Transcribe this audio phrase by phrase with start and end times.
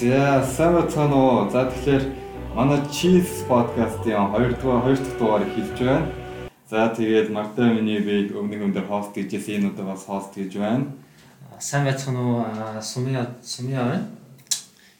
[0.00, 1.50] За сайн байна уу?
[1.52, 2.04] За тэгэхээр
[2.56, 6.08] манай Cheese podcast-ийн 2 дугаар 2 дахь дугаарыг хэлж байна.
[6.70, 10.96] За тэгээд Марта миний би өмнөх өндөр хост гэжээс энэ удаа бас хост гэж байна.
[11.60, 12.80] Сайн байцгаана уу?
[12.80, 14.08] Сумья Сумья байна.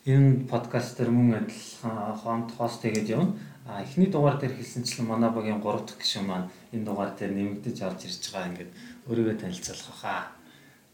[0.04, 3.32] Энэ подкаст дээр мөн адилхан хонд хост хийгээд явна.
[3.64, 7.76] А эхний дугаар дээр хэлсэнчлэн манай багийн 3 дахь гишүүн маань энэ дугаар дээр нэмэгдэж
[7.88, 8.70] орж ирж байгаа ингээд
[9.08, 10.22] өөрийгөө танилцуулах хаа.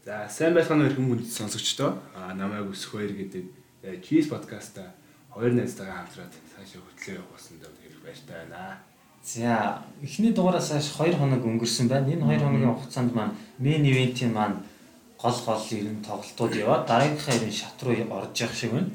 [0.07, 1.99] За сайн байцгаана уу хүмүүс сонсогчдоо.
[2.15, 4.93] А намайг өсөх хоёр гэдэг Cheese podcast-а
[5.29, 8.81] хоёр найзтайгаа хамтраад цаашаа хөтлөө явуулсан даа хэрэг баяртай байна.
[9.23, 12.09] За эхний дугаараас хойш 2 хоног өнгөрсөн байна.
[12.09, 14.65] Энэ 2 хоногийн хугацаанд маань main event-ийн маань
[15.21, 18.89] гол гол ерөн тоглолтууд яваад дараагийнхаа ерөн шат руу орж явах шиг байна.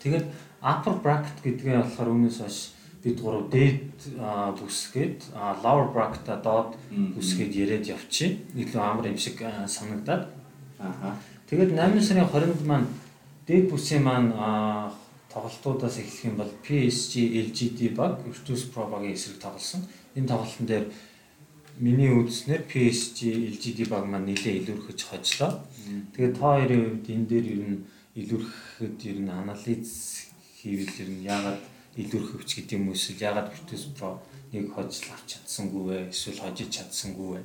[0.00, 0.26] Тэгээд
[0.64, 2.58] upper bracket гэдгээ болохоор өмнөөс хойш
[3.04, 3.98] бид гурав дээд
[4.58, 5.18] бүсгээд
[5.64, 6.80] lower bracket доод
[7.14, 8.40] бүсгээд яриад явчих.
[8.56, 10.32] Илүү амар юм шиг санагдаад.
[10.80, 11.12] Аа.
[11.50, 12.88] Тэгээд 8 сарын 20-нд маань
[13.48, 14.28] дээд бүсийн маань
[15.32, 19.88] тоглолтуудаас эхлэх юм бол PSG LGD баг Virtus Pro багийн эсрэг тоглосон.
[20.12, 20.86] Энэ тоглолтын дээр
[21.80, 23.18] миний үзснээр PSG
[23.56, 25.64] LGD баг маань нэлээд илүүрхэж хожлоо.
[26.12, 27.78] Тэгээд та хоёрын хувьд энэ дээр ер нь
[28.20, 29.92] илүүрхэхэд ер нь анализ
[30.60, 31.62] хийвэл ер нь яагаад
[31.96, 34.20] илүүрхөвч гэдэг юм эсвэл ягаад Virtus Pro
[34.52, 35.98] нэг хожил авч чадсангүй вэ?
[36.12, 37.40] Эсвэл хожиж чадсангүй вэ?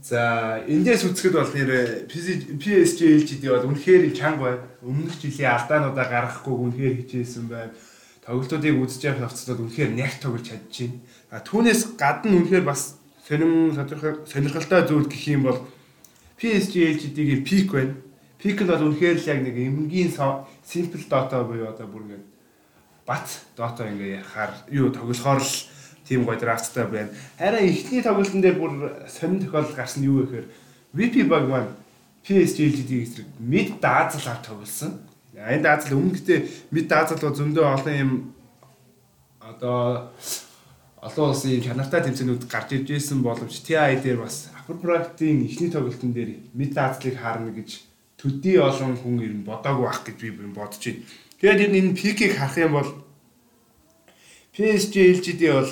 [0.00, 1.70] За эндээс үзэхэд бол нэр
[2.08, 4.54] PSG LGD бол үнэхээр чанга бай.
[4.80, 7.76] Өмнөх жилийн алдаануудаа гаргахгүй үнэхээр хичээсэн байна.
[8.24, 10.96] Тоглолтуудыг үзэж явах явцдад үнэхээр нягт тоглож чадчихээн.
[11.30, 12.98] А түүнээс гадна үнэхээр бас
[13.28, 13.74] сонирн
[14.26, 15.58] сонирхолтой зүйл гэх юм бол
[16.38, 17.94] PSG LGD-ийн пик байна.
[18.42, 20.10] Пик нь бол үнэхээр л яг нэг эмгийн
[20.66, 22.26] simple data буюу одоо бүр ингээд
[23.06, 25.54] бат доото ингээ ярахаар юу тоглохоор л
[26.08, 27.10] тийм гоё драфттай байна.
[27.38, 28.72] Харин эхний тоглолтын дээр бүр
[29.08, 30.46] сонин тохиолдол гарсан нь юу вэ гэхээр
[30.94, 31.72] VP баг маань
[32.26, 35.00] PSG LGD эсрэг мид даазал авч тоглосон.
[35.34, 36.38] Энэ даазал өмнөдөө
[36.70, 38.12] мид даазал бол зөндөө олон юм
[39.40, 40.12] одоо
[41.02, 46.14] олон улсын чанартай тэмцээнүүд гарч иж байсан боловч TI дээр бас Upper Bracket-ийн эхний тоглолтын
[46.14, 47.82] дээр мид даазлыг хаарна гэж
[48.14, 51.02] төдий олон хүн ер нь бодоагүй байх гэж би бодож байна.
[51.42, 52.90] Тэгээд энэ пикийг харах юм бол
[54.54, 55.70] PSG LGD бол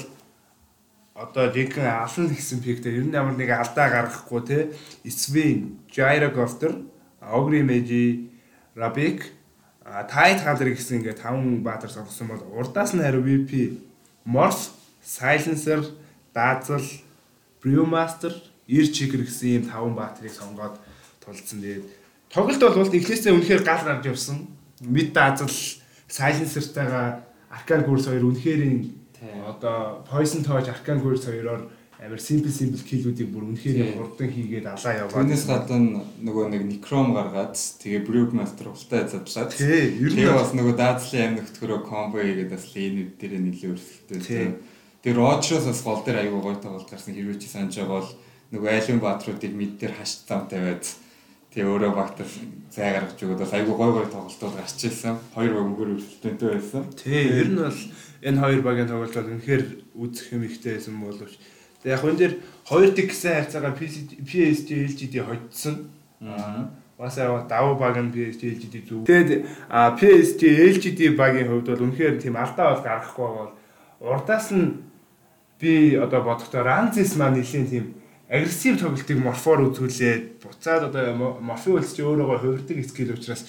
[1.20, 4.58] одоо жинхэнэ алан гэсэн пиктэй ер нь ямар нэг алдаа гаргахгүй те
[5.04, 6.72] Свин, Gyrogofter,
[7.20, 8.32] Ogri Meji,
[8.74, 9.28] Rabik,
[9.84, 13.76] Tide Hunter гэсэн ингээд таван баатар сонгосон бол урдаас нь хариу VP,
[14.24, 14.72] Morph,
[15.04, 15.84] Silencer,
[16.32, 16.88] Dazzle,
[17.60, 18.32] Brewmaster,
[18.64, 20.80] Earchicker гэсэн ийм таван баатрыг сонгоод
[21.20, 21.60] тулцсан.
[21.60, 21.84] Тэгээд
[22.32, 24.48] тоглолт бол эхлээсээ үнэхээр гал гарч явсан
[24.80, 25.52] mid дазал
[26.08, 28.60] silencer-тайгаа Arcane Curse хоёр үнэхээр
[29.46, 31.68] одоо Poison Touch Arcane Curse хоёроор
[32.00, 35.12] амар simple simple kill-үүдийг бүр үнэхээр хурдан хийгээд алаа яваад.
[35.12, 39.52] Түүнээс гадна нөгөө нэг Necrom гаргаад тэгээ Brewmaster ултай задлаад.
[39.52, 44.56] Тий, ер нь бас нөгөө даазлын амь нөхтгөрөө комбо хийгээд бас энэ дээр нэлээд өрсөлдөв.
[45.04, 48.10] Тэгээ Rodgers бас гол дээр аюу гой тоглолт гарсан хэрвээ чи санаж байгаа бол
[48.56, 50.88] нөгөө айлын баатруудыг мид дээр хашд зам тавиад
[51.50, 52.28] Тэгээ өөрөө багтар
[52.70, 55.18] зай гаргаж өгöd бас айгүй гой гой тоглолтууд гарч ирсэн.
[55.34, 56.84] Хоёр баг мөнгөөр өрсөлдөөнтэй байсан.
[56.94, 57.80] Тий, ер нь бол
[58.22, 59.64] энэ хоёр багийн тоглолт бол үнэхээр
[59.96, 61.34] үзэх юм ихтэй байсан боловч.
[61.82, 62.34] Тэгээ яг энэ дэр
[62.68, 65.88] хоёр тэгсэн хайцаагаа PSG LGD хоцсон.
[66.20, 66.68] Аа.
[67.00, 69.08] Бас давуу баг нь PSG LGD зүг.
[69.08, 70.42] Тэгээд PSG
[70.76, 73.52] LGD багийн хувьд бол үнэхээр тийм алдаа бол гаргахгүй бол
[74.00, 74.84] урдаас нь
[75.60, 77.84] би одоо бодохдоо Ранзис маань нэлийн тийм
[78.28, 83.48] агрессив тоглолтыг морфоор үзүүлээд буцаад одоо морфи үлч өөрөөгөө хувирдаг скил учраас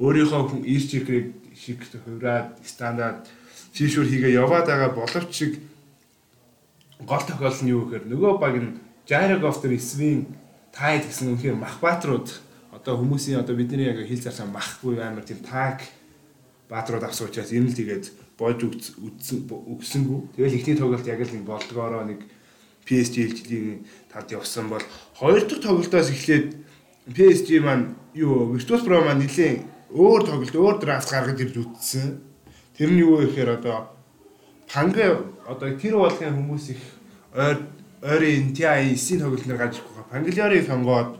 [0.00, 3.30] өөрийнхөө хүн ирчикрийг шиг хувираад стандарт
[3.72, 5.52] фишүр хийгээ яваад байгаа боловч шиг
[7.06, 8.70] гол тохиолдол нь юу гэхээр нөгөө баг нь
[9.08, 10.26] Жайрогофтер Свин
[10.70, 12.28] тайд гэсэн үнэхээр махбаатрууд
[12.70, 15.82] одоо хүмүүсийн одоо бидний яг хил зарсаа махгүй амар тийм таг
[16.70, 18.04] баатрууд авсан учраас энэ л тэгээд
[18.38, 20.20] боож өгсөнгүү.
[20.38, 22.22] Тэгэл ихний тоглолт яг л нэг болдгоороо нэг
[22.86, 24.82] PSG ээлжлийг тад явсан бол
[25.18, 26.54] хоёр дахь тоглолтоос эхлээд
[27.10, 32.29] PSG маань юу Virtus Pro маань нэлийн өөр тоглолт өөр драфт гаргаж ирж үтсэн.
[32.80, 33.92] Тэр нь юу вэ гэхээр одоо
[34.64, 36.80] Панга одоо тэр болгын хүмүүс их
[37.36, 37.60] ойр
[38.00, 40.08] ойрын TI 9-ийн тоглолтноор гарч ирэх байгаа.
[40.08, 41.10] Пангалиорыг сонгоод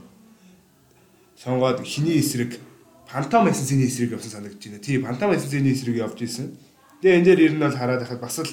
[1.36, 2.56] сонгоод хиний эсрэг
[3.04, 4.80] Пантом эссенсийн эсрэг явсан санагдаж байна.
[4.80, 6.56] Тий, Пантом эссенсийн эсрэг явж исэн.
[7.04, 8.48] Тэгээ энэ дээр ер нь бол хараад байхад бас л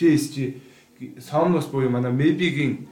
[0.00, 0.56] PSG
[1.20, 2.88] Somnos буюу манай Maybe-гийн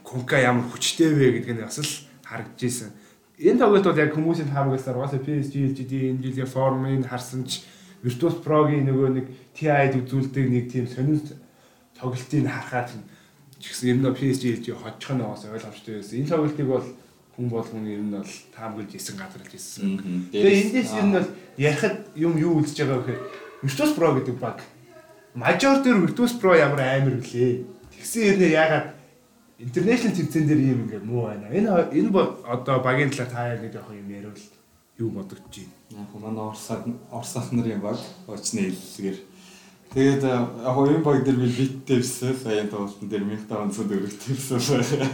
[0.00, 1.92] Конка ямар хүчтэй вэ гэдг нь бас л
[2.24, 2.88] харагдаж ирсэн.
[3.36, 7.75] Энэ тоглолт бол яг хүмүүсийн таамагласаар угаасаа PSG LGD энэ жилийн формыг харсан ч
[8.06, 9.26] Virtus Pro-гийн нөгөө нэг
[9.58, 11.18] TI-д үзүүлдэг нэг тийм сонин
[11.98, 12.94] тоглолтыг харахад
[13.58, 16.18] ч гэсэн ер нь PSG LG хоцох нь угаасаа ойлгомжтой байсан.
[16.22, 16.86] Энэ тоглолтыг бол
[17.34, 19.98] хүн болгон ер нь бол таамаглаж исэн гадарч исэн.
[20.30, 23.22] Тэгээ эндээс ер нь бол ярихад юм юу үлдэж байгаа вэ гэхээр
[23.66, 24.58] Virtus Pro гэдэг баг
[25.34, 27.64] Major дээр Virtus Pro ямар амар вүлээ.
[27.90, 28.86] Тэгсэн ер нь ягаад
[29.58, 31.48] international тэмцээн дээр юм ингээ муу байна.
[31.50, 32.10] Энэ энэ
[32.44, 34.40] одоо багийн талаар та яг нэг яг юм яриул
[34.98, 36.06] юу бодогдож байна.
[36.06, 39.18] Яг манай Орсад Орсах нарын баг очны хэллэгээр
[39.92, 42.34] Тэгээд яг энэ баг дээр би биттэй ирсэн.
[42.36, 45.08] Саяын тоглолтын дээр 1500 өргөтэй ирсэн.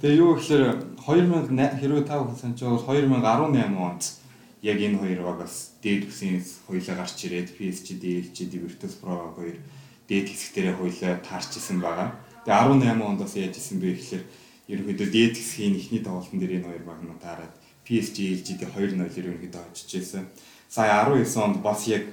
[0.00, 0.64] Тэгээ юу гэхээр
[1.00, 4.02] 2000 хэрвээ та бүхэн бол 2018 онд
[4.62, 9.56] яг энэ хоёр багаас дээд бүсийн хоёлаа гарч ирээд PSG, DLG, Virtus Pro хоёр
[10.08, 12.16] дээд хэсгтэрээ хоёлаа таарч исэн байгаа.
[12.44, 14.24] Тэгээ 18 онд бас яаж исэн бэ гэхээр
[14.72, 17.52] ерөнхийдөө дээд хэсгийн ихний тоглолтын дээр энэ хоёр баг нь таарад
[17.86, 20.26] PSG, LGD 2-0 ерөнхийдөө очиж исэн.
[20.68, 22.08] Сая 19 онд бас яг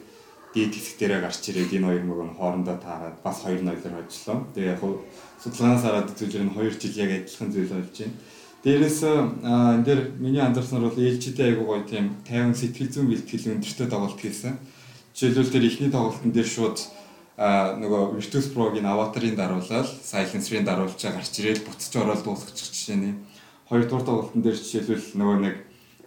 [0.53, 4.37] дээд хэсгтэрээ гарч ирээд энэ хоёр мөг нь хоорондоо таарад бас 2-0-оор хожлоо.
[4.53, 4.81] Тэгээ яг
[5.39, 8.15] судалгаанаас хараад үзвэл энэ 2 жил яг адилхан зүйл болж байна.
[8.61, 13.87] Дээрээс энэ дээр миний анзаарснаар бол ээлжидээ айгуу гоё тийм 50 сэтгэл зүйн бэлтгэл өндөртэй
[13.89, 14.53] тоглолт хийсэн.
[15.15, 16.77] Жишээлбэл тэр ихний тоглолтын дээр шууд
[17.41, 23.17] а нөгөө Virtus Pro-гийн аватарын даруулаад Silence-ийн даруулж гарч ирээд буцаж ороод дуусгачих жишээний.
[23.71, 25.55] Хоёрдугаар тоглолтын дээр жишээлбэл нөгөө нэг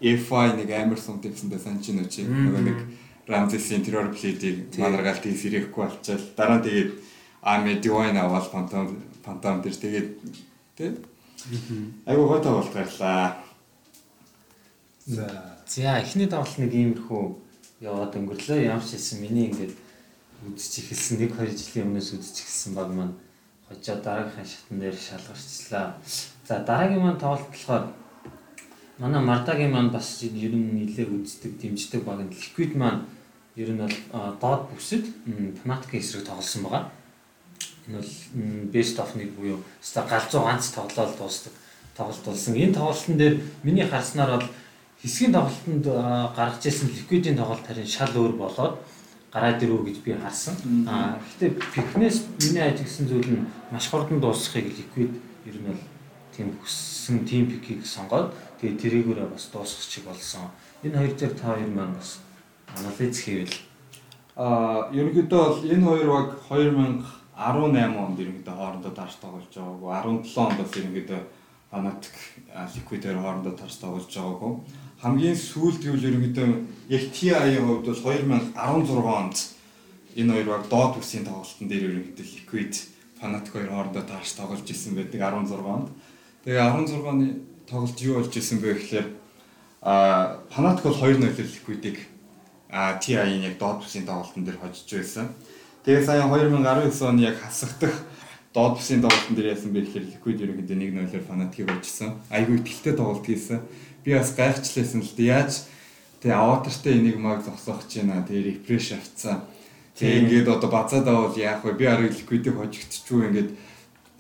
[0.04, 2.78] FI нэг амар сум гэсэн дэ санаж байна чи нөгөө нэг
[3.24, 6.92] Ramsey-ийн terror play-ийг манаргаалт хийс ирэхгүй болчаал дараа нь тэгээд
[7.40, 10.08] Ами Divine аваад Phantom Phantom дээр тэгээд
[10.76, 10.92] тий
[12.06, 13.36] Айгуу гой тоглолт гарлаа.
[15.06, 17.24] За За эхний давалт нэг иймэрхүү
[17.80, 18.64] яваад өнгөрлөө.
[18.64, 19.72] Ямар ч хэлсэн миний ингээд
[20.44, 23.16] үдчих эхэлсэн 1 2 жилийн өмнөөс үдчих эхэлсэн баг маань
[23.68, 25.96] хожоо дараагийн шатн дээр шалгарчлаа.
[26.46, 27.84] За дараагийн маань тоглолт болохоор
[28.98, 33.02] манай Мардагийн маань бас ер нь нэлээд үздэг, дэмждэг баг Liquid маань
[33.56, 33.96] ер нь бол
[34.40, 35.04] доод бүсэд
[35.62, 36.84] Fnatic-ийн эсрэг тоглосон байгаа.
[37.88, 38.12] Энэ бол
[38.72, 41.52] best of нэг буюу ста галзуу ганц тоглолт дуусдаг
[41.96, 42.54] тоглолт болсон.
[42.54, 44.48] Энэ тоглолтын дээр миний харснаар бол
[45.00, 45.86] хэсгийн тоглолтод
[46.36, 48.74] гаргаж ирсэн ликвидийн тоглолт харин шал өөр болоод
[49.32, 50.54] гараад ирүү гэж би харсан.
[50.88, 55.12] Аа гэхдээ фитнес миний ажигласан зүйл нь маш хурдан дуусахыг ликвид
[55.46, 55.93] ер нь бол
[56.36, 60.50] тийм хүссэн тим пикийг сонгоод тэгээ тэрийгээрээ бас дуусгах чиг болсон.
[60.82, 62.20] Энэ хоёр дээр та хоёр маань бас
[62.76, 63.54] анализ хийвэл
[64.34, 70.26] Аа ерөнхийдөө бол энэ хоёр баг 2018 онд ерөнхийдөө хоорондоо дарж тоглож байгаагүй.
[70.26, 71.20] 17 онд бас ерөнхийдөө
[71.70, 72.16] Fnatic
[72.74, 74.52] Liquid-ээр хоорондоо тарж тоглож байгаагүй.
[75.02, 76.48] Хамгийн сүүлд гэвэл ерөнхийдөө
[76.90, 79.36] яг TI-ийн хувьд бол 2016 онд
[80.18, 82.74] энэ хоёр баг доод үсгийн тоглолтын дээр ерөнхийдөө Liquid
[83.22, 85.94] Fnatic хоёр хоорондоо тарж тоглож исэн байдаг 16 онд.
[86.44, 89.08] Тэгээ 16 оны тоглолт юу болж исэн бэ гэхээр
[89.80, 92.04] а Fnatic бол 2-0 Liquid-ийг
[92.68, 95.32] а TI-ийн яг доод бүсийн тоглолтын дээр хожиж байсан.
[95.88, 97.96] Тэгээ сая 2019 оны яг хасагдах
[98.52, 100.76] доод бүсийн тоглолтын дээр яасан бэ гэхээр Liquid ерөнхийдөө
[101.08, 102.20] 1-0-оор Fnatic-ийг очсон.
[102.28, 103.64] Айгүй ихтэй тоглолт хийсэн.
[104.04, 105.32] Би бас гайхчлээсэн л дээ.
[105.32, 105.64] Яаж
[106.20, 108.20] тэгээ аватартай энийг маг зогсоох гэж байна.
[108.28, 109.48] Тэгээ рефреш авцсан.
[109.96, 111.72] Тэгээ ингээд одоо бацаад авал яах вэ?
[111.72, 113.50] Би арай Liquid-ийг хожигдчихгүй ингээд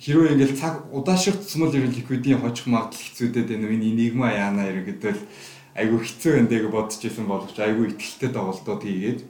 [0.04, 3.72] хэрвээ ингээд цаг удаашрагдсан бол ерөн Liquid-ийн хожих магадлал хэцүүдэд байна.
[3.72, 5.16] Энэ enigma яана ерөнхийдөө
[5.80, 9.20] айгүй хэцүү байна гэж бодож исэн боловч айгүй ихтэй тоглолтууд хийгээд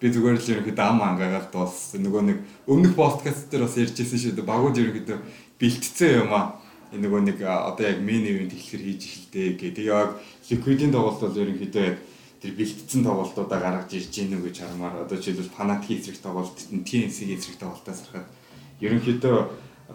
[0.00, 2.00] би зүгээр л ерөнхийдөө ам ангаагаар дууссан.
[2.00, 4.48] Нөгөө нэг өмнөх подкаст дээр бас ярьжсэн шүү дээ.
[4.48, 5.18] Багууд ерөнхийдөө
[5.60, 6.56] бэлтцсэн юм аа.
[6.96, 9.76] Энэ нөгөө нэг одоо яг мен ивент эхлэхэр хийж эхэлдэг гэх.
[9.76, 10.10] Тэгээ яг
[10.48, 11.96] Liquid-ийн тоглолт бол ерөнхийдөө яг
[12.40, 17.56] тэр бэлтцсэн тоглолтуудаа гаргаж ирж гинэ гэж хармаар одоо жишээлбэл Fnatic эсрэг тоглолт, TNC эсрэг
[17.62, 18.26] тоглолтоос харахад
[18.82, 19.38] ерөнхийдөө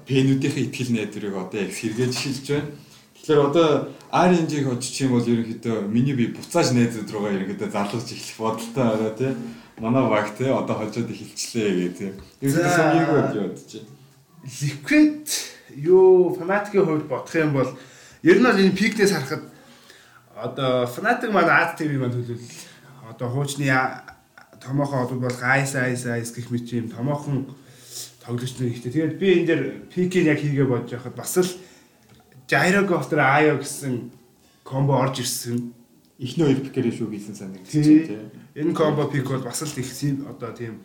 [0.05, 2.71] пенүүдийн ихтгэл найдварыг одоо яг сэргээж эхэлж байна.
[3.15, 3.67] Тэгэхээр одоо
[4.13, 9.13] RNG-г хожиж юм бол ерөнхийдөө миний би буцааж найзууд руугаа ерөнхийдөө зарлаж эхлэх бодолтой байгаа
[9.17, 9.35] тийм.
[9.81, 12.13] Манай баг те одоо хожоод эхэлчлээ гэх тийм.
[12.45, 13.89] Ерөнхийдөө сумгийг болж бодож байна.
[14.47, 15.27] Liquid
[15.75, 17.69] юу Fnatic-ийн хувьд бодох юм бол
[18.23, 19.43] ер нь бол энэ пикнээс харахад
[20.35, 22.39] одоо Fnatic маань Аз TV маань төлөв
[23.11, 23.67] одоо хуучны
[24.61, 27.49] томоохон одоо бол Ice Ice Ice гэх мэт юм томоохон
[28.27, 28.91] тоглогч нар ихтэй.
[28.91, 31.47] Тэгээд би энэ дэр пикийг яг хийгээ бодож байхад бас л
[32.47, 34.11] Gyro Ghoster Ayo гэсэн
[34.67, 35.71] комбо орж ирсэн.
[36.19, 37.07] Эхний хоёр пикэрээ шүү
[37.71, 38.03] Тий.
[38.03, 38.31] байна тийм.
[38.55, 39.91] Энэ комбо пик бол бас л их
[40.27, 40.83] одоо тийм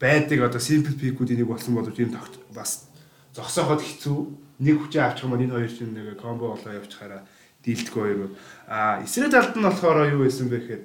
[0.00, 2.88] байдаг одоо simple пикүүдийн нэг болсон боловч энэ тогт бас
[3.36, 4.18] зогсооход хэцүү.
[4.64, 7.22] Нэг хүчээ авчих юм энэ хоёр чинь нэг комбо болоо явчихаараа
[7.64, 8.34] дийлдэхгүй хоёр бол
[8.66, 10.82] а эсрэг талд нь болохоор юу байсан бэ гэхээр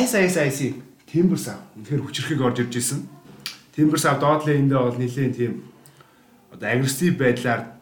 [0.00, 0.68] Ice Ice Ice
[1.10, 1.60] Timbers ав.
[1.76, 3.00] Үнэхээр хүчрэхийг орж ирж исэн.
[3.74, 5.52] Timbers ав доод лейндээ бол нэлийн тийм
[6.52, 7.78] одоо агрессив байдлаар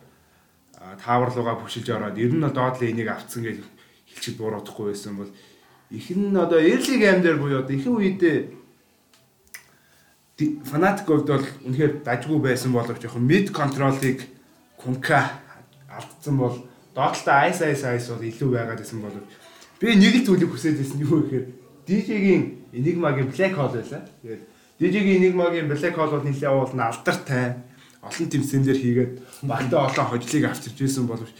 [1.04, 3.64] таавар руугаа бүшилж ороод ер нь доод лейнийг авцсан гэж
[4.08, 5.30] хэлчихэд буурахгүй байсан бол
[5.90, 8.36] их нь одоо early game дээр буюу одоо ихэнх үедээ
[10.70, 14.22] фанатик хувьд бол үнэхээр дажгүй байсан боловч яг mid control-ыг
[14.78, 15.42] Кунка
[15.90, 16.54] алдсан бол
[16.94, 19.24] доотлоо айс айс айс бол илүү байгаад байсан болов.
[19.80, 21.46] Би нэг л зүйлийг хүсэж байсан юу гэхээр
[21.86, 24.06] DJ-гийн Enigma-гийн Black Hole байлаа.
[24.22, 24.42] Тэгээд
[24.78, 27.58] DJ-гийн Enigma-гийн Black Hole бол нэлээд уулна алдартай.
[28.02, 31.34] Олон тэмцээнээр хийгээд багтаа олон хожлыг авчирч байсан боловч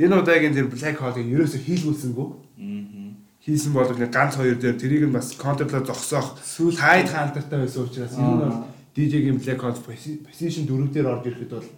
[0.00, 2.28] энэ удаагийн тэр Black Hole-ыг ерөөсөө хийлгүүлсэнгүй.
[3.44, 7.84] Хийсэн болов нэг ганц хоёр дээр тэрийг нь бас контрлоо зогсоох сүүл хайд хаалдартай байсан
[7.84, 8.64] учраас энэ нь бол
[8.96, 9.80] DJ-гийн Black Hole
[10.24, 11.68] position 4 дээр орж ирэхэд бол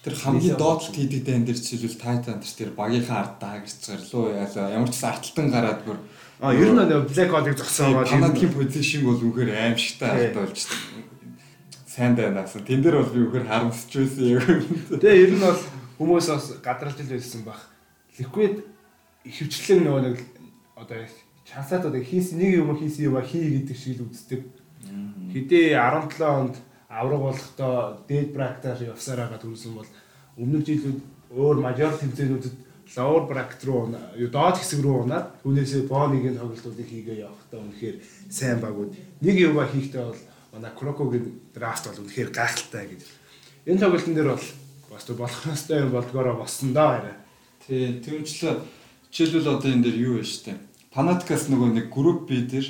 [0.00, 4.88] Тэр хамгийн доотлолт хийдэг дан дээр жишээлбэл Titan дээр багийнхаа ард даагч зарлуу яалаа ямар
[4.88, 6.00] ч арталтан гараад бүр
[6.40, 10.72] А ер нь нэг Black Hole-ыг зогсоогоод Панадгийн позишн бол үнэхээр аимшигтай алдуулж
[11.84, 12.56] сайн байнаас.
[12.56, 14.48] Тэн дээр бол би үнэхээр харамсч байсан яг.
[14.88, 15.60] Тэгээ ер нь бол
[16.00, 17.60] хүмүүс бас гадралж л байсан баг.
[18.16, 18.64] Liquid
[19.28, 20.16] хөвчлэн нөгөө нэг
[20.80, 21.04] одоо
[21.44, 24.40] чансаад одоо хийсэн нэг юм хийсэн юм хий гэдэг шиг л үздэг.
[25.36, 26.56] Хэдий 17 онд
[26.88, 29.90] авраг болохдоо дээд брактаар явсаар байгаа төрсэн бол
[30.40, 30.98] өмнөх жилүүд
[31.36, 37.22] өөр мажор тэмцээнүүдэд lower bracket руу юу доод хэсэг рүү унаад түүнээсээ бооныгийн тоглолтуудыг хийгээ
[37.22, 37.96] явахдаа үнэхээр
[38.30, 38.92] сайн багууд
[39.22, 43.02] нэг юугаа хийхдээ бол манай Крокогийн драфт бол үнэхээр гайхалтай гэж.
[43.66, 44.46] Энэ тоглолтын дээр бол
[44.90, 47.14] бас болох настай юм болдгоороо болсон доо арай.
[47.66, 48.58] Тий, тэгвчлээ
[49.14, 50.58] жишээлбэл одоо энэ дээр юу вэ штэ.
[50.90, 52.66] Panathinaikos нөгөө нэг групп B дээр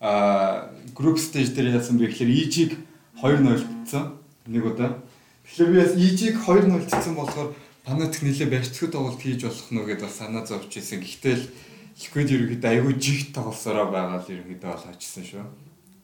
[0.00, 2.72] а групп стейж дээр яасан бэ гэхээр EG-г
[3.20, 4.16] 2-0 битсэн
[4.48, 5.04] нэг удаа.
[5.44, 7.52] Тэгэхээр би бас EG-г 2-0 битсэн болохоор
[7.84, 11.04] Панатик нэлээ барьцгүй тоглолт хийж болох нөө гэдээ бас санаа зовж исэн.
[11.04, 11.46] Гэхдээ л
[11.94, 15.44] Liquid ерөнхийдөө айгүй жигт тоглосороо байгаа л ерөнхийдөө бол очсон шүү.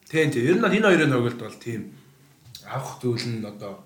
[0.07, 0.45] Тийм тийм.
[0.45, 1.83] Ер нь энэ хоёрын тоглолт бол тийм
[2.69, 3.81] авах зүйл нь одоо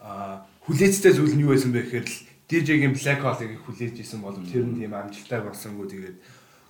[0.00, 2.16] а хүлээцтэй зүйл нь юу байсан бэ гэхээр л
[2.48, 6.16] DJ-гийн Black Hole-ыг хүлээж исэн болов тэр нь тийм амжилттай болсонгүй тэгээд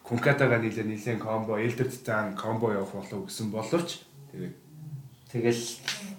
[0.03, 4.55] Конкатагаа нийлээ нийлэн комбо, Elder Titan комбо явах болов гэсэн боловч тэгээд
[5.33, 5.63] тэгэл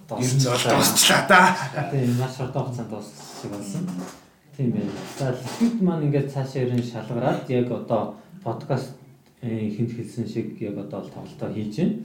[0.09, 1.89] дуусчлаа да.
[1.91, 3.89] Тийм маш хурдан хугацаанд дуусчих болсон.
[4.57, 4.91] Тийм байна.
[5.17, 8.93] За Liquid маань ингээд цаашаа ерэн шалгараад яг одоо подкаст
[9.41, 11.95] хинт хэлсэн шиг яг одоо тоглолтоо хийж байна.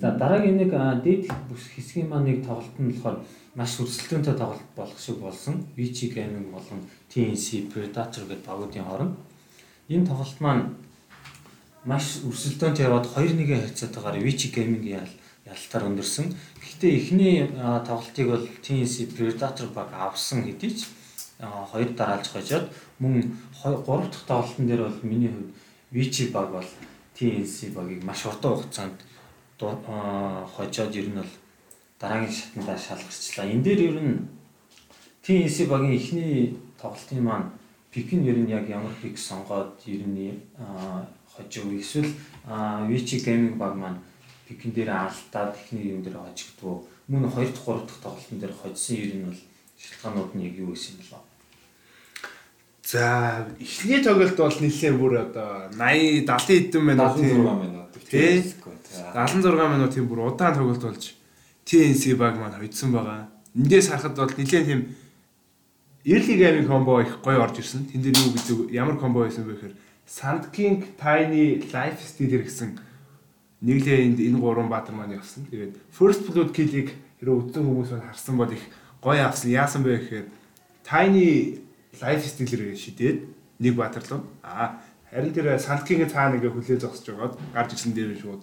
[0.00, 0.70] За дараагийн нэг
[1.02, 1.26] дээд
[1.74, 3.18] хэсгийн маань нэг тоглолт нь болохоор
[3.54, 5.66] маш өрсөлдөөнтэй тоглолт болох шиг болсон.
[5.76, 9.16] VC Gaming болон TNC Predator гэдэг багуудын хооронд.
[9.88, 10.64] Энэ тоглолт маань
[11.84, 15.02] маш өрсөлдөөнтэй яваад 2-1 харьцаатайгаар VC Gaming-ийн
[15.46, 16.32] ялтаар өндөрсөн.
[16.60, 17.36] Гэхдээ эхний
[17.86, 20.88] тоглолтыг бол TNC Predator баг авсан хэдий ч
[21.38, 25.52] хоёр дараалж хожоод мөн гурав дахь тоглолтын дээр бол миний хувьд
[25.92, 26.68] VC баг бол
[27.16, 28.98] TNC багийг маш уртаа хугацаанд
[29.60, 31.32] хожоод ер нь бол
[32.00, 33.46] дараагийн шатндаа шалгарчлаа.
[33.46, 34.28] Энэ дээр ер нь
[35.22, 37.50] TNC багийн эхний тоглолтын маань
[37.92, 40.40] пик нь ер нь яг ямар пик сонгоод ер нь
[41.36, 42.10] хожив эсвэл
[42.88, 44.00] VC Gaming баг маань
[44.48, 46.84] пикэн дээр алдаад эхний юм дээр хожигдвоо.
[47.08, 49.40] Мөн 2 дахь 3 дахь тоглолтын дээр хожсон ер нь бол
[49.80, 51.24] шалтгаанууд нь яг юу гэсэн юм болоо.
[52.84, 58.54] За эхний тоглолт бол нэлээд бүр одоо 80 70 хэдэн минут 76 минут тий
[59.14, 61.14] 76 минут тийм бүр удаан тоглолт болж
[61.64, 63.28] TNC баг маань хоцсон байгаа.
[63.56, 64.80] Эндээс харахад бол нэлээд тийм
[66.04, 67.88] early game combo их гоё орж ирсэн.
[67.88, 69.74] Тэн дээр юу гэдэг ямар combo байсан бэ гэхээр
[70.04, 72.78] Sand King, Tiny, Life Stealer гэсэн
[73.64, 75.48] нэглээ энд энэ гурван баатар маань явсан.
[75.48, 78.64] Тэгээд First Blood Kill-ийг хэрэг үтсэн хүмүүс маань харсан бол их
[79.00, 79.50] гоё авсан.
[79.50, 80.26] Яасан бэ гэхээр
[80.84, 81.64] Tiny
[81.96, 83.24] Life Stealer шидээд
[83.58, 84.22] нэг баатарлав.
[84.44, 88.42] Аа харин тэр King-ийн цаана ингээ хүлээ зогсож байгаад гарч ирсэн дээр шууд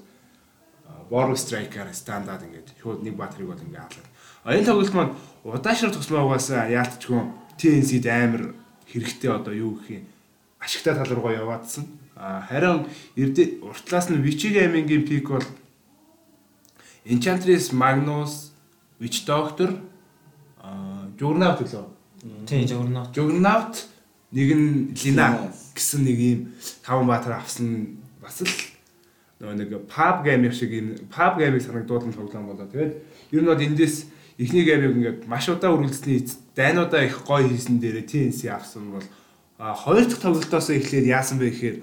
[1.11, 4.55] War Striker стандарт ингээд шууд нэг баатрыг бол ингээд хаалаа.
[4.55, 5.13] Энэ тоглолт маань
[5.43, 7.19] удаашрах тусмаа угаасаа яалтчгүй
[7.59, 8.43] TNC-д амар
[8.87, 10.05] хэрэгтэй одоо юу гэх юм
[10.63, 11.83] ашигтай тал руугаа яваадсан.
[12.21, 12.85] А харин
[13.17, 15.47] эрдэ уртлаас нь Witch Gaming-ийн пик бол
[17.03, 18.53] Enchantress Magnus,
[19.01, 19.81] Witch Doctor,
[20.61, 21.89] а Juggernaut лөө.
[22.45, 23.09] Тийм Juggernaut.
[23.17, 23.73] Juggernaut
[24.29, 26.39] нэг нь Lina гэсэн нэг юм
[26.85, 28.53] таван баатар авсан бас л
[29.41, 32.69] нөгөө нэг pub game шиг юм pub game-ийг санагдуулан тоглоом болоо.
[32.69, 32.93] Тэгээд
[33.33, 34.05] ер нь бол эндээс
[34.37, 36.21] эхний game-ийг ингээд маш удаа үргэлжлэсний
[36.53, 39.07] дайнуудаа их гоё хийсэн дээрээ TNC авсан бол
[39.57, 41.77] хоёр дахь тоглолтоос эхлээд яасан бэ гэхээр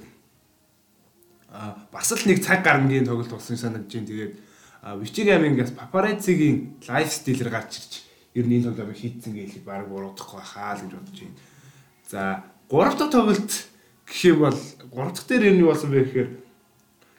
[1.49, 4.09] бас л нэг цаг гарангийн тоглолт болсон санагдаж байна.
[4.09, 4.35] Тэгээд
[5.27, 7.93] Gaming-аас Paparazzi-гийн live stealer гарч ирж
[8.35, 11.39] ер нь энэ тоглоомыг хийцэн гэлээ баг буруудахгүй хаа л гэж бодож байна.
[12.09, 12.21] За
[12.71, 13.53] гурав дахь тоглолт
[14.07, 14.61] гэх юм бол
[14.93, 16.31] гурав дахь дээр ер нь юу болсон бэ гэхээр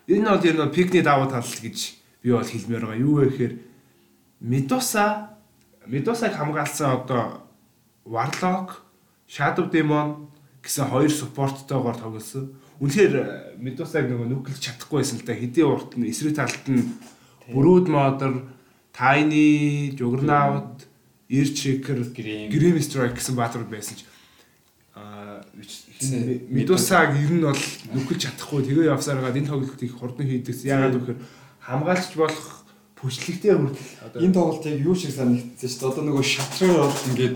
[0.10, 1.78] Энэ бол ер нь пикний давуу тал гэж
[2.24, 2.98] би бол хэлмээр байгаа.
[2.98, 3.54] Юу вэ гэхээр
[4.42, 5.38] Medusa
[5.86, 7.46] Medusa-г хамгаалсан одоо
[8.10, 8.82] Warlock,
[9.30, 10.34] Shadow Demon
[10.66, 12.58] гэсэн хоёр supporттойгоор тоглосон.
[12.80, 15.36] Үнэхээр Medusa-г нөгөө нүклж чадахгүй байсан л да.
[15.36, 16.96] Хэдийн урт нь эсрэг талд нь
[17.52, 18.48] Brood Mother,
[18.96, 20.88] Tiny, Juggernaut,
[21.28, 24.08] Earthshaker, Grim Strike гэсэн бааtruуд байсан ч
[26.50, 30.64] Медусаг ер нь бол нүхэлж чадахгүй тэгээ явсараад энэ тоглолтыг хурдан хийдэгс.
[30.64, 31.24] Яагаад гэвэл
[31.60, 32.64] хамгаалч болох
[32.96, 35.92] пүчлэгтэй хүртэл одоо энэ тоглолтыг юу шиг санагдсан шүү дээ.
[35.92, 37.36] Одоо нөгөө шатраар бол ингээд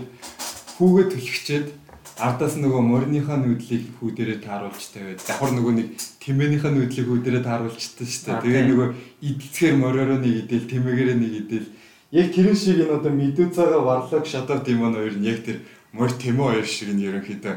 [0.76, 1.66] хүүгээ төлөвчээд
[2.14, 5.88] ардаас нөгөө морийнхаа нүүдлийг хүү дээрээ тааруулж тавиад давхар нөгөө нэг
[6.22, 8.42] тэмээнийхээ нүүдлийг хүү дээрээ тааруулчихдээ шүү дээ.
[8.46, 8.88] Тэгээ нөгөө
[9.28, 11.68] идэлцгээр мориороо нэг идэл тэмээгээрээ нэг идэл
[12.14, 15.58] яг тэрэн шиг энэ одоо медузаага варлаг шатав димон хоёр нь яг тэр
[15.90, 17.54] морь тэмээ хоёр шиг нь ерөнхийдөө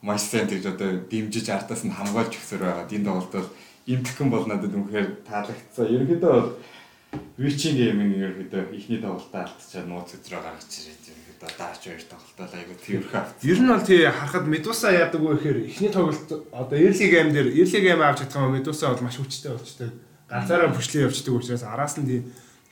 [0.00, 2.88] маш сайн тэгж одоо дэмжиж ардаас нь хамгаалж өгсөр байгаа.
[2.88, 3.48] Энэ тоглолт бол
[3.84, 5.84] имтгэн бол надад үнэхээр таалагдсан.
[5.84, 6.50] Ерөнхийдөө бол
[7.36, 12.74] Вичинг гейминг ерөөдөө ихний тоглолтоо алдчихад нууц өдрөө гаргаж ирээд ерөөдөө даач хоёр тоглолтоо айгу
[12.82, 13.44] тэрхүү авт.
[13.46, 17.54] Ер нь бол тий харахад Медуса яадаг вэ гэхээр ихний тоглолт одоо early game дээр
[17.54, 19.90] early game авч чадсан ба Медуса бол маш хүчтэй болчтой.
[20.26, 22.20] Ганцаараа пүшлээ явчихдаг учраас араас нь тий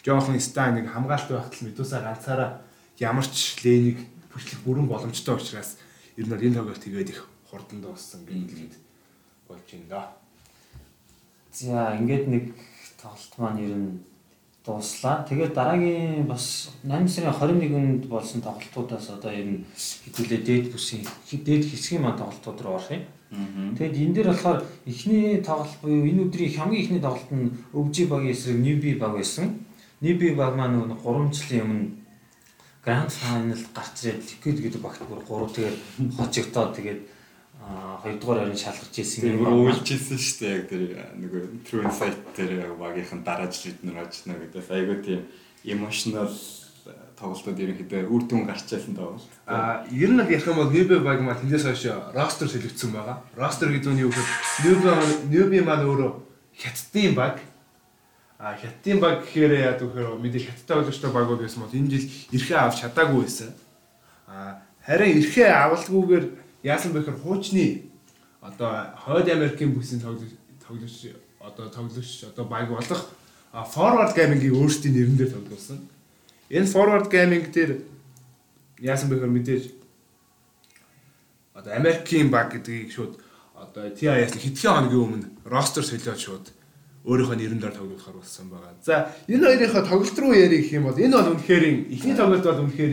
[0.03, 2.51] жоохон ста нэг хамгаалт байхад л Медуса ганцаараа
[2.99, 3.99] ямар ч лэнийг
[4.35, 5.79] пүшлэх бүрэн боломжтой учраас
[6.19, 8.75] ер нь бол энэ тоглолт тэгээд их хурдан дууссан гэдэг
[9.47, 10.03] болж байна да.
[11.55, 12.45] За ингээд нэг
[12.99, 14.03] тоглолт маань ер нь
[14.67, 15.23] дууслаа.
[15.29, 21.71] Тэгээд дараагийн бас 8 сарын 21-нд болсон тоглолтуудаас одоо ер нь хэдүүлээ дээд бүсийн дээд
[21.71, 23.07] хэсгийн маань тоглолтууд руу орох юм.
[23.79, 28.35] Тэгэд энэ дээр болохоор эхний тоглолт буюу энэ өдрийн хамгийн эхний тоглолт нь өвжи багийн
[28.35, 29.67] эсрэг Ньюби баг байсан.
[30.03, 31.91] Ньюби баг маань нөгөө 3 жилийн өмнө
[32.87, 35.79] Гранд Файналд гарч ирээд Liquid гэдэг багт бүр 3 тэгээд
[36.19, 37.01] хожигдоод тэгээд
[38.03, 39.71] хоёрдугаар орон шалгаж ирсэн юм байна.
[39.71, 40.83] Үйлчилсэн шүү дээ яг тэр
[41.19, 45.21] нөгөө True Insight тэр багийнхан дараа жил эднэр очно гэдээс айгүй тийм
[45.65, 46.31] emotional
[47.17, 49.17] тоглолтууд ерөнхийдөө үр дүн гарчаасан даа.
[49.49, 53.25] А ер нь ярих юм бол Newbie баг маань тэндээс хойш ростер солигдсон байгаа.
[53.35, 54.29] Ростер гэдэг нь юу гэхээр
[54.63, 54.95] Newbie
[55.33, 56.13] Newbie маань өөрөө
[56.53, 57.41] хятадын баг.
[58.39, 62.05] А хятадын баг гэхээр яа гэхээр мэдээ хятадтай боловчтой багууд байсан бол энэ жил
[62.37, 63.51] эрхээ авч чадаагүй байсан.
[64.29, 66.25] А харин эрхээ авалгүйгээр
[66.63, 67.83] яасан бэ гэхээр хуучны
[68.41, 70.33] одоо хойд Америкийн бүсийн тоглогч
[70.65, 73.03] тоглогч одоо тоглогч одоо баг болох
[73.73, 75.79] forward gaming-ийн өөрсдийн нэрэн дээр тоглосон.
[76.51, 77.83] Энэ forward gaming дээр
[78.81, 79.65] яасан бэ гэхээр мэдээж
[81.55, 83.17] одоо Америкийн баг гэдгийг шууд
[83.55, 86.47] одоо TIS хэдхэн хоногийн өмнө ростер солиод шууд
[87.07, 88.75] өөрийнхөө нэрэн дээр тоглохоор болсон байгаа.
[88.85, 91.65] За энэ хоёрынхаа тоглолт руу ярих юм бол энэ бол үнэхээр
[91.95, 92.93] ихний тоглолт бол үнэхээр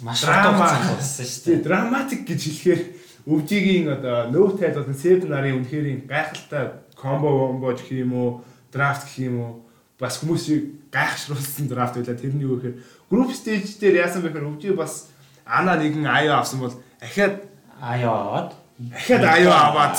[0.00, 1.64] маш драма болсон шүү дээ.
[1.64, 2.82] Драматик гэж хэлэхээр
[3.26, 6.64] өвжигийн одоо нөв тайлд болон сев нарын үнэхээр гайхалтай
[6.96, 8.30] комбо комбо гэх юм уу,
[8.72, 9.52] драфт гэх юм уу
[10.00, 12.16] бас хүмүүсийг гайхшруулсан драфт байлаа.
[12.16, 12.76] Тэрний юу гэхээр
[13.10, 15.08] групп стейж дээр яасан бэхээр өвжи бас
[15.44, 17.44] ана нэгэн аяа авсан бол ахиад
[17.80, 18.50] аяа аваад
[18.96, 19.96] ахиад аяа аваад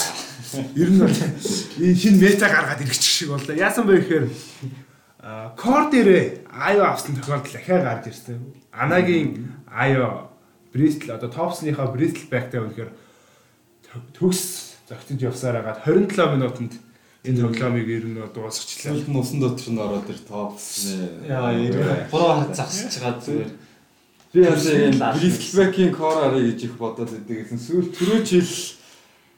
[0.75, 3.55] ер нь энэ хин мета гаргаад ирэх шиг боллоо.
[3.55, 4.25] Яасан бэ гэхээр
[5.55, 8.41] кор дээрээ аяа авсан тохиолдол ахиа гарч ирсэн.
[8.73, 10.29] Анагийн аяа
[10.73, 12.91] Бристл одоо топсныхаа Бристл байгтай үнэхээр
[14.15, 16.73] төгс зогтөнд явсаар хагаад 27 минутанд
[17.23, 18.95] энэ тоглоомыг ер нь дуусгачлаа.
[18.95, 23.51] Нь усан дотор нь ороод ир топсны яа 3 хар загсаж байгаа зүгээр.
[24.31, 27.59] Би яасан Бристлбекийн кор арай гэж их бодоод байдаг гэсэн.
[27.59, 28.51] Сүүл түрүү жил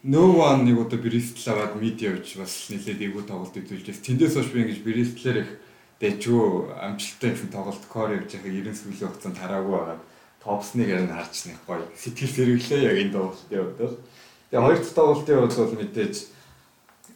[0.04, 4.04] No one нэг удаа Бристл аваад мид явж бас нэлээд эвгүй тоглолт үзүүлжээс.
[4.04, 5.52] Тэндээс хойш би ингэж Бристлэр их
[6.04, 10.00] дэжгүй амжилттай гэсэн тоглолт кор явж байхад 90 сүүлийн хугацаанд тараагүй байгаа.
[10.44, 14.04] Топсныг ярин харж нэг гоё сэтгэл сэргэлээ яг энэ тоглолтын хувьд.
[14.52, 16.16] Тэгээ хоёр дахь тоглолтын хувьд бол мэдээж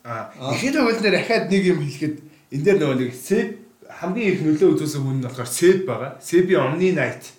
[0.08, 2.16] а ихэнх тоглолт дээр ахаад нэг юм хэлэхэд
[2.56, 3.50] энэ дээр нөгөө нэг сэп
[3.92, 6.12] хамгийн их нөлөө үзүүлсэн хүн нь болохоор сэп байгаа.
[6.24, 7.36] Сэби Omni Night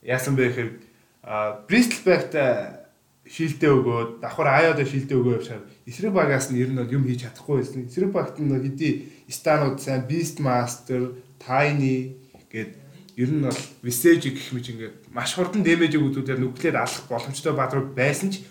[0.00, 0.70] яасан бэ гэхээр
[1.68, 2.44] Bristleback-та
[3.28, 7.60] шилдэ өгөөд давхар аяада шилдэ өгөө явшаад эсрэг багаас нь ер нь юм хийж чадахгүй
[7.60, 7.88] байсан.
[7.88, 12.16] Эсрэг багт нь хэдий станууд сайн Beastmaster, Tiny
[12.52, 12.83] гээд
[13.16, 17.94] ер нь бол Visage гэх мэт ингээд маш хурдан дэмэжийг үзүүлээд нүглээр алах боломжтой баадрууд
[17.94, 18.42] байсан ч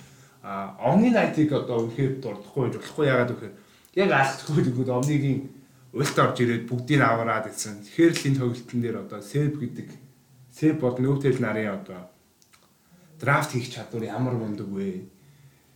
[0.43, 3.55] Omni Knight-ыг одоо үнэхээр дурдахгүй байж болохгүй яагаад гэхээр
[3.99, 5.39] яг алахгүй нь Omni-гийн
[5.93, 7.85] уйлт орж ирээд бүгдийг аваад гэсэн.
[7.85, 9.87] Тэгэхээр л энэ тоглолтын дээр одоо Save гэдэг
[10.49, 12.09] Save бол нөөтэл нарын одоо
[13.21, 15.05] драфт хийх чадвар ямар мундаг вэ?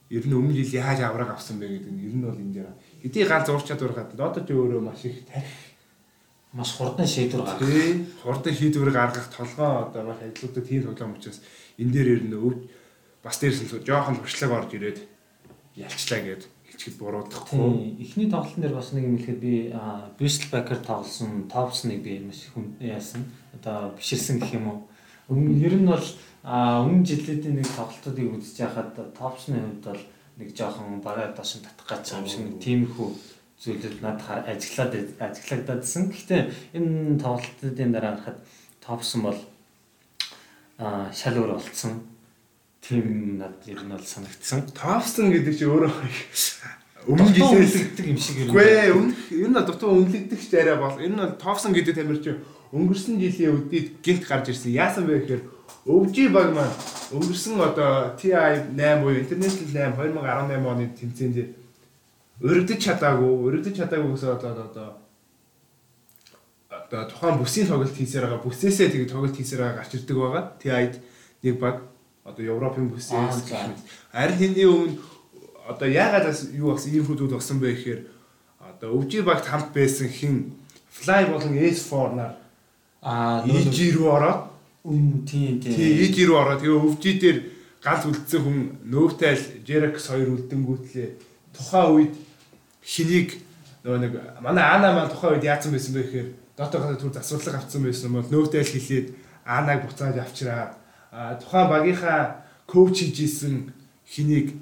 [0.10, 2.70] Ер нь өмнө жил яаж авраг авсан бэ гэдэг нь ер нь бол энэ дээр
[3.04, 5.67] хэдий ганц уур чадвар хатад одоо ч өөрөө маш их тарих
[6.54, 7.68] маш хурдан шийдвэр гаргах.
[7.68, 8.06] Тий.
[8.24, 11.42] Хурдан шийдвэр гаргах толгоо одоо маш ажлуудад тийм тоглоом учраас
[11.78, 12.56] энэ дээр ер нь өв
[13.24, 15.00] бас дээрсэн жоохон туршлага орж ирээд
[15.76, 18.00] ялчлаа гэд хэлчихэд буруудахгүй.
[18.00, 19.56] Эхний тоглолтын дээр бас нэг юм хэлэхэд би
[20.18, 23.28] Bristol Backer тоглосон Topps-ыг би маш хүн яасан.
[23.54, 24.80] Одоо биширсэн гэх юм уу.
[25.30, 26.08] Ер нь бол
[26.48, 30.04] өмнө жилүүдийн нэг тоглолтуудыг үзэж байхад топсны хувьд бол
[30.40, 36.04] нэг жоохон бараа дашин татах гэж юм шиг нэг тиймэрхүү зүйлүүд надад ажиглаад ажиглагдаадсэн.
[36.14, 36.42] Гэхдээ
[36.78, 38.40] энэ тоглолтуудын дараа харахад
[38.84, 39.40] топсон бол
[40.78, 42.18] а шал өөр болцсон.
[42.88, 44.64] тим над ер нь бол санагдсан.
[44.72, 45.92] Товсон гэдэг чи өөрөө
[47.12, 48.48] өмнө жилээс юм шиг.
[48.48, 52.00] Үгүй ээ, өмнө ер нь дутуу үнэлэгдэг ч арай бол ер нь бол Товсон гэдэг
[52.00, 52.32] тамир чи
[52.72, 54.72] өнгөрсөн жилийн үдид гинт гарч ирсэн.
[54.72, 55.44] Яасан бэ гэхээр
[55.84, 56.76] өвжи баг маань
[57.12, 58.32] өнгөрсөн одоо TI
[58.72, 61.38] 8 буюу International 8 2018 оны тэмцээнд
[62.42, 64.90] өргөдөж чадаагүй, өргөдөж чадаагүй гэсэн одоо одоо
[66.70, 70.44] одоо тухайн бүсийн тоглолт хийсээр байгаа бүсээсээ тэгээ тоглолт хийсээр байгаа гарч ирдэг байгаа.
[70.62, 70.94] TI-д
[71.44, 71.78] нэг баг
[72.24, 73.50] одоо Европын бүсээс.
[74.14, 75.00] Харин тэний өмнө
[75.68, 78.02] одоо яагаад бас юу болсон ийм хүмүүс болсон бэ гэхээр
[78.60, 80.54] одоо өвжи багт хамт байсан хин
[80.92, 82.34] Fly болон S4 нар
[83.02, 84.42] Аа EG рүү ороод
[84.86, 86.00] үн тийм тий тийм.
[86.06, 87.38] EG рүү ороод тэгээ өвжи дээр
[87.84, 91.10] ганц үлдсэн хүн нөөтэй л Jerex хоёр үлдэнгүүтлээ
[91.54, 92.14] тухайн үед
[92.88, 93.30] хэнийг
[93.84, 97.84] нөгөө нэг манай Ана маань тухайн үед яатсан байсан бэ гэхээр дотоогоо түр засварлага авцсан
[97.84, 99.08] байсан бол нөөтэй л хэлээд
[99.44, 100.80] Анаг буцааж авчираа
[101.44, 103.76] тухайн багийнхаа коуч хийжсэн
[104.08, 104.56] хэнийг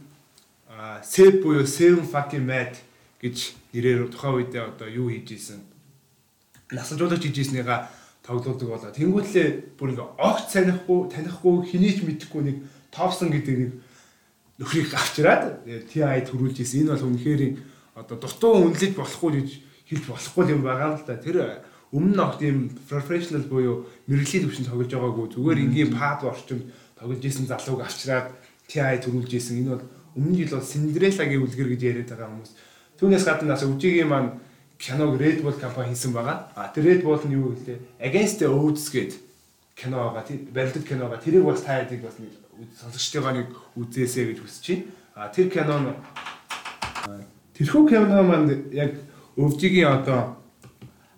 [1.05, 2.73] Сэп буюу Seven fucking mad
[3.21, 5.61] гэж нэрээр тухайн үед одоо юу хийжсэн
[6.71, 7.89] насажуулагч хийжснийга
[8.25, 8.91] тоглоулдаг болоо.
[8.91, 12.57] Тэнгүүтлээ бүр ингээ огт танихгүй, танихгүй, хэнийг ч мэдэхгүй нэг
[12.89, 13.71] топсон гэдэг нэг
[14.57, 16.89] нөхрийг авчираад TI төрүүлж ирсэн.
[16.89, 17.41] Энэ бол үнэхээр
[17.95, 19.49] одоо дутуу үнэлж болохгүй гэж
[19.87, 21.15] хэлж болохгүй юм байгаа л да.
[21.15, 21.63] Тэр
[21.95, 26.67] өмнө нь огт ийм professional буюу мэрэгжлийн төвшөнд тоглож байгаагүй зүгээр ингийн pub орчинд
[26.99, 28.35] тоглож исэн залууг авчираад
[28.67, 29.63] TI төрүүлж исэн.
[29.63, 29.83] Энэ бол
[30.19, 32.51] өмнө жил бол Cinderella-гийн үлгэр гэж яриад байгаа хүмүүс.
[32.99, 34.31] Түүнээс гадна бас өвжигийн маань
[34.75, 36.51] киног Red Bull компани хийсэн байгаа.
[36.55, 38.03] А тэр Red Bull нь юу гэлээ?
[38.03, 39.19] Against the Odds гэдэг
[39.75, 40.23] кино байгаа.
[40.27, 41.23] Тэр барилдад кино байгаа.
[41.23, 42.15] Тэрийг бас та ядыг бас
[42.79, 44.83] сонсогчтойгоо нэг үзээсэй гэж хүсэж байна.
[45.15, 45.91] А тэр кино нь
[47.55, 48.99] тэрхүү кино маань яг
[49.39, 50.35] өвжигийн одоо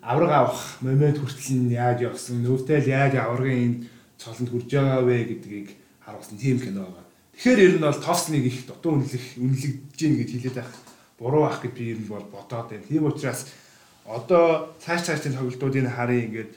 [0.02, 3.78] авраг авах момент хүртэл нь яаж явсан, нөвтэй л яаж аврагын энэ
[4.21, 5.67] цолонд хүрж байгаа вэ гэдгийг
[6.06, 7.06] харуулсан тийм кино байгаа.
[7.36, 10.71] Тэгэхээр ер нь бол товсныг их дутуу үнэлэх, үнэлэгдэж гин гэж хэлээд байх
[11.19, 12.88] буруу ах гэж би ер нь бол бодоод байна.
[12.88, 13.52] Тийм учраас
[14.06, 16.52] одоо цааш цаашдын тоглолтуудыг харъя ингээд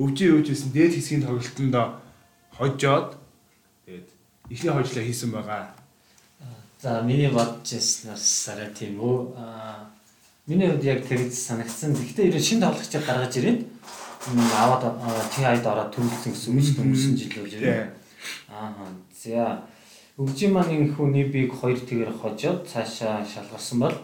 [0.00, 1.76] өвжи өвжсэн дээд хэсгийн тоглолтонд
[2.56, 3.14] хожоод
[3.86, 4.08] тэгээд
[4.50, 5.83] ихний хожлоо хийсэн байгаа.
[6.84, 9.32] За миний бодож ирснээс арай тийм үү.
[9.40, 9.88] Аа
[10.44, 11.96] миний хувьд яг тэгж санагдсан.
[11.96, 13.64] Гэхдээ ер нь шинэ тоглогчид гаргаж ирээд
[14.52, 14.92] аваад
[15.32, 17.88] TI-д ороод төрүүлсэн гэсэн үг шүү дээ өнгөрсөн жил үл Тийм.
[18.52, 18.92] Аа.
[19.16, 19.64] За
[20.20, 23.96] өвжин маань энэ хүний бийг хоёр тэгэр хожоод цаашаа шалгарсан бол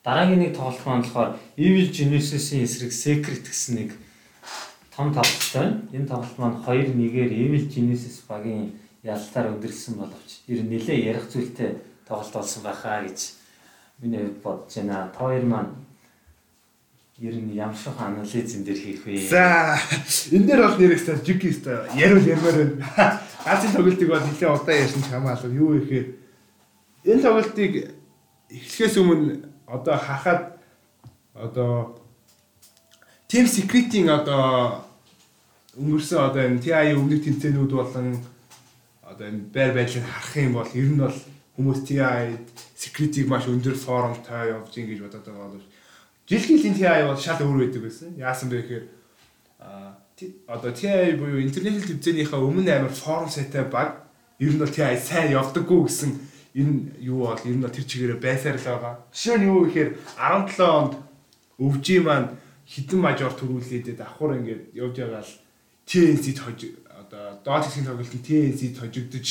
[0.00, 3.90] дараагийн нэг тоглолт маань болохоор Evil Genesis-ийн эсрэг Secret гэсэн нэг
[4.96, 5.84] том тоглолт байна.
[5.92, 11.74] Энэ тоглолт маань 2-1-ээр Evil Genesis багийн ялтаар өндөрсөн боловч ер нь нэлээ ярих зүйлтэй
[12.06, 13.34] тоглолт болсон байхаа гэж
[13.98, 15.10] миний хувьд бодож байна.
[15.10, 15.74] Та хоёр маань
[17.18, 19.26] ер нь ямар шиг анализэн дээр хийх вэ?
[19.26, 19.78] За
[20.30, 23.20] энэ дээр бол нэрээс жиг өстой ярил ярмаар байна.
[23.44, 26.06] Ганцын тоглолтыг бол нэлээд удаан ярьсан ч хамаагүй юу ихээр
[27.04, 27.72] энэ тоглолтыг
[28.50, 30.62] эхлэхээс өмнө одоо харахад
[31.34, 31.98] одоо
[33.26, 34.84] Team Secret-ийн одоо
[35.74, 38.20] өнгөрсөн одоо энэ TI өмнөх тэмцээнүүд болон
[39.12, 41.18] одоо энэ байр байдлыг харах юм бол ер нь бол
[41.56, 42.32] хүмүүс TI
[42.80, 45.68] Secret-ийг маш өндөр формтой явж ин гэж бодоод байгаа боловч
[46.28, 48.16] жилгийн TI бол шал өөр байдаг байсан.
[48.16, 48.84] Яасан бэ гэхээр
[50.48, 55.36] одоо TI буюу интернэшнл тэмцээнийхээ өмнө амар форм сетэй баг ер нь бол TI сайн
[55.36, 56.10] явдаггүй гэсэн
[56.56, 58.94] энэ юу бол ер нь тэр чигээрээ байсаар л байгаа.
[59.12, 60.92] Жишээ нь юу гэхээр 17 онд
[61.60, 62.28] өвжи маань
[62.64, 65.32] хідэн мажор төрүүлээд давхар ингээд явж байгаа л
[65.84, 66.38] TNC-д
[67.12, 69.28] одоо доод хэсгийн тоглолтын TNC-д хожигдож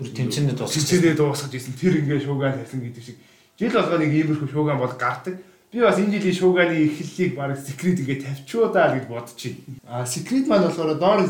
[0.00, 0.80] бүр тэмцээнд дуусах.
[0.80, 3.16] цэцэнээ дуусгаж исэн тэр ингээд шуугаан тавьсан гэдэг шиг
[3.60, 5.36] жил болгоо нэг иймэрхүү шуугаан бол гардаг.
[5.68, 9.28] Би бас энэ жилийн шуугааны эхлэлийг баг секрет ингээд тавьчуу даа гэж байна.
[9.84, 11.20] А секрет маань болохоор доор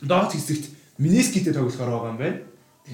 [0.00, 0.64] доод хэсэгт
[1.02, 2.38] минискитэй тоглохоор байгаа юм байна.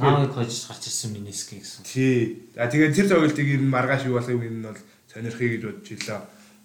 [0.01, 1.85] Нааг хожиж гарч ирсэн миниски гэсэн.
[1.85, 2.49] Тий.
[2.57, 4.81] За тэгээд тэр тоглолтыг ер нь маргааш юу болох юм энэ нь бол
[5.13, 6.21] сонирхъя гэж бодож илаа.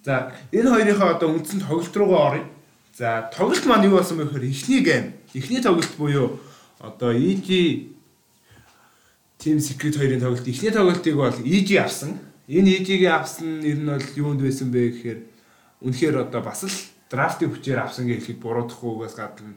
[0.08, 2.57] За энэ хоёрынхаа одоо үндсэн тоглолт руугаа оръё.
[2.98, 5.14] За тоглолт маань юу болсон бэ гэхээр эхний гейм.
[5.38, 6.42] Эхний тоглолт буюу
[6.82, 7.94] одоо EG
[9.38, 10.48] Team Secret хоёрын тоглолт.
[10.48, 12.18] Эхний тоглолтыг бол EG авсан.
[12.50, 15.20] Энэ EG-ийг авсан нь ер нь бол юунд байсан бэ гэхээр
[15.86, 16.74] үнэхээр одоо бас л
[17.14, 19.54] драфтын хүчээр авсан гэж хэлэхэд буруудахгүйгээс гадна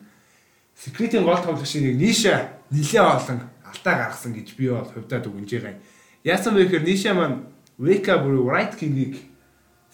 [0.76, 5.80] Secret-ийн гол тоглогчийн нэг Ниша нилээ олон алтаа гаргасан гэж би бол хувьдаа дүгнэж байгаа.
[6.28, 7.48] Яасан бэ гэхээр Ниша маань
[7.80, 9.16] Weka бүр White King-ийг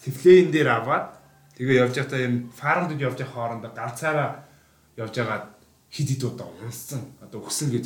[0.03, 1.16] Siflane дээр аваад
[1.57, 4.45] тэгээ явж байхдаа юм фармд явж байх хоорондоо ганцаараа
[4.95, 5.49] явж байгаа
[5.89, 7.85] хид хид удаа унсан одоо өгсөн гэж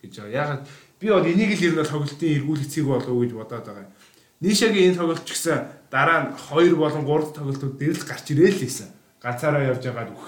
[0.00, 0.32] гэж байгаа.
[0.32, 0.62] Ягаад
[1.00, 3.92] би бол энийг л ер нь тоглолтын эргүүл эцэг болов гэж бодоод байгаа юм.
[4.40, 5.58] Нишагийн энэ тоглолт ч гэсэн
[5.92, 8.88] дараа нь 2 болон 3 тоглолтууд дээр л гарч ирээл лээсэн.
[9.20, 10.26] Ганцаараа явж байгаад үх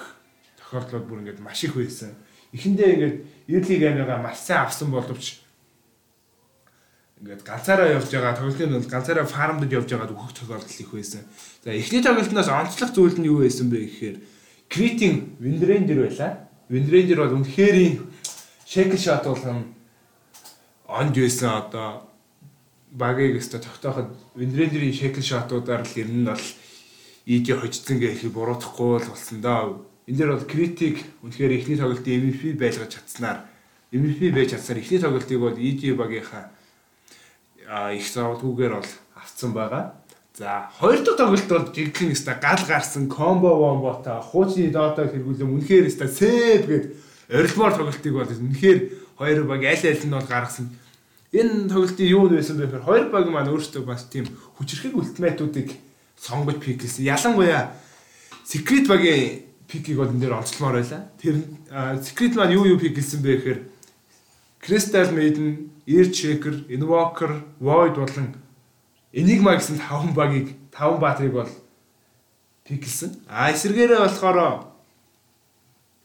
[0.61, 2.13] тохиолдлууд бүр ингээд маш их байсан.
[2.53, 3.17] Эхэндээ ингээд
[3.49, 5.42] Early game-гаа маш сайн авсан боловч
[7.23, 11.23] ингээд ганцаараа явж байгаа тоглолтын бол ганцаараа фармд явж байгаад өөхөх тохиолдол их байсан.
[11.63, 14.17] За эхний тоглолтноос онцлог зүйл нь юу байсан бэ гэхээр
[14.67, 16.51] критинг Windranger байлаа.
[16.67, 18.03] Windranger бол үнэхээр
[18.67, 19.71] шекл шот болгон
[20.91, 22.11] онд байсан одоо
[22.91, 26.43] багийг өстө тогтооход Windranger-ийн шекл шотуудаар л ер нь бол
[27.31, 29.87] ийг хожицсан гэх буруутахгүй л болсон доо.
[30.11, 33.47] Энд дээр бол критик үнэхээр эхний тоглолтын MVP байлгаж чадсанаар
[33.95, 36.51] MVP байж чадсаар эхний тоглолтыг бол EG багийнхаа
[37.97, 39.97] их завдгүйгээр бол авцсан байгаа.
[40.37, 45.89] За хоёр дахь тоглолт бол жиглэн өста гал гарсан комбо вомбота хуучны доодоо хэрэгүүлэн үнэхээр
[45.89, 46.87] өста сэв гээд
[47.33, 48.79] орилмоор тоглолтыг бол үнэхээр
[49.17, 50.73] хоёр баг аль аль нь бол гаргасан.
[51.33, 54.29] Энэ тоглолтын юу нь байсан бэ гэхээр хоёр баг маань өөрсдөө бас тийм
[54.61, 55.73] хүчрхэг ультиматуудыг
[56.21, 57.09] сонгож пиклсэн.
[57.09, 57.73] Ялангуяа
[58.45, 61.09] Secret багийн пикийг бол энэ дээр онцлмоор байлаа.
[61.17, 61.41] Тэр
[62.05, 63.61] Secret маань юу юу пиклсэн бэ гэхээр
[64.61, 68.35] Crystal Maiden, Ear Shaker, Invoker, Void болон
[69.13, 71.51] Enigma гэсэн таван багийг таван баатрийг бол
[72.65, 73.21] пиклсэн.
[73.29, 74.67] А эсвэргээрээ болохоор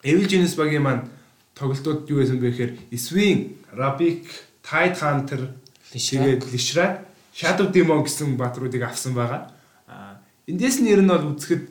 [0.03, 1.07] Evil Genius багийн маань
[1.55, 4.27] тоглолтууд юу байсан бэ гэхээр Swing, Rabik,
[4.61, 5.53] Tide Hunter,
[5.93, 9.53] тэгээд Lishra, Shadow Demon гэсэн баатруудыг авсан байгаа.
[9.87, 11.63] А эндээс нь ер нь бол үзэхэд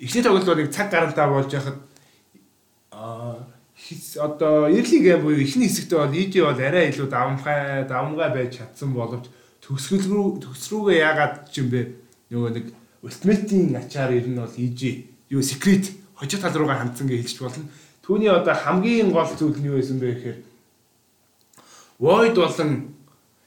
[0.00, 1.78] эхний тоглолтуудыг цаг гарантаа болж яхад
[2.90, 3.38] а
[4.18, 8.92] одоо early game буюу эхний хэсэгтээ бол EG бол арай илүү давмгай давмгай байж чадсан
[8.94, 9.26] боловч
[9.64, 11.80] төгсгөл рүү төгс рүүгээ яагаад ч юм бэ
[12.30, 12.66] нөгөө нэг
[13.02, 14.80] ultimate-ийн ачаар ер нь бол EG
[15.30, 17.64] юу secret хожид тал руугаа хандсан гэж хэлж болно.
[18.04, 20.38] Түүний одоо хамгийн гол зүйл нь юу байсан бэ гэхээр
[22.00, 22.96] Void болон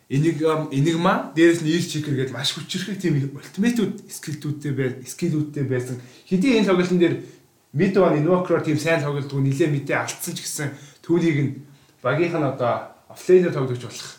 [0.10, 5.98] Enigma дээрээс нь Ear Checker гэдэг маш хүчрхэг тийм ultimate-үүд скиллүүдтэй бай скиллүүдтэй байсан.
[6.30, 7.16] Хэдий энэ тоглолтын дээр
[7.74, 10.70] Мид он Invoker тийм сайн тоглолтгүй нилээ мэдээ алдсан ч гэсэн
[11.02, 11.52] түүнийг нь
[12.06, 14.12] багийнх нь одоо офлейнер тоглож болох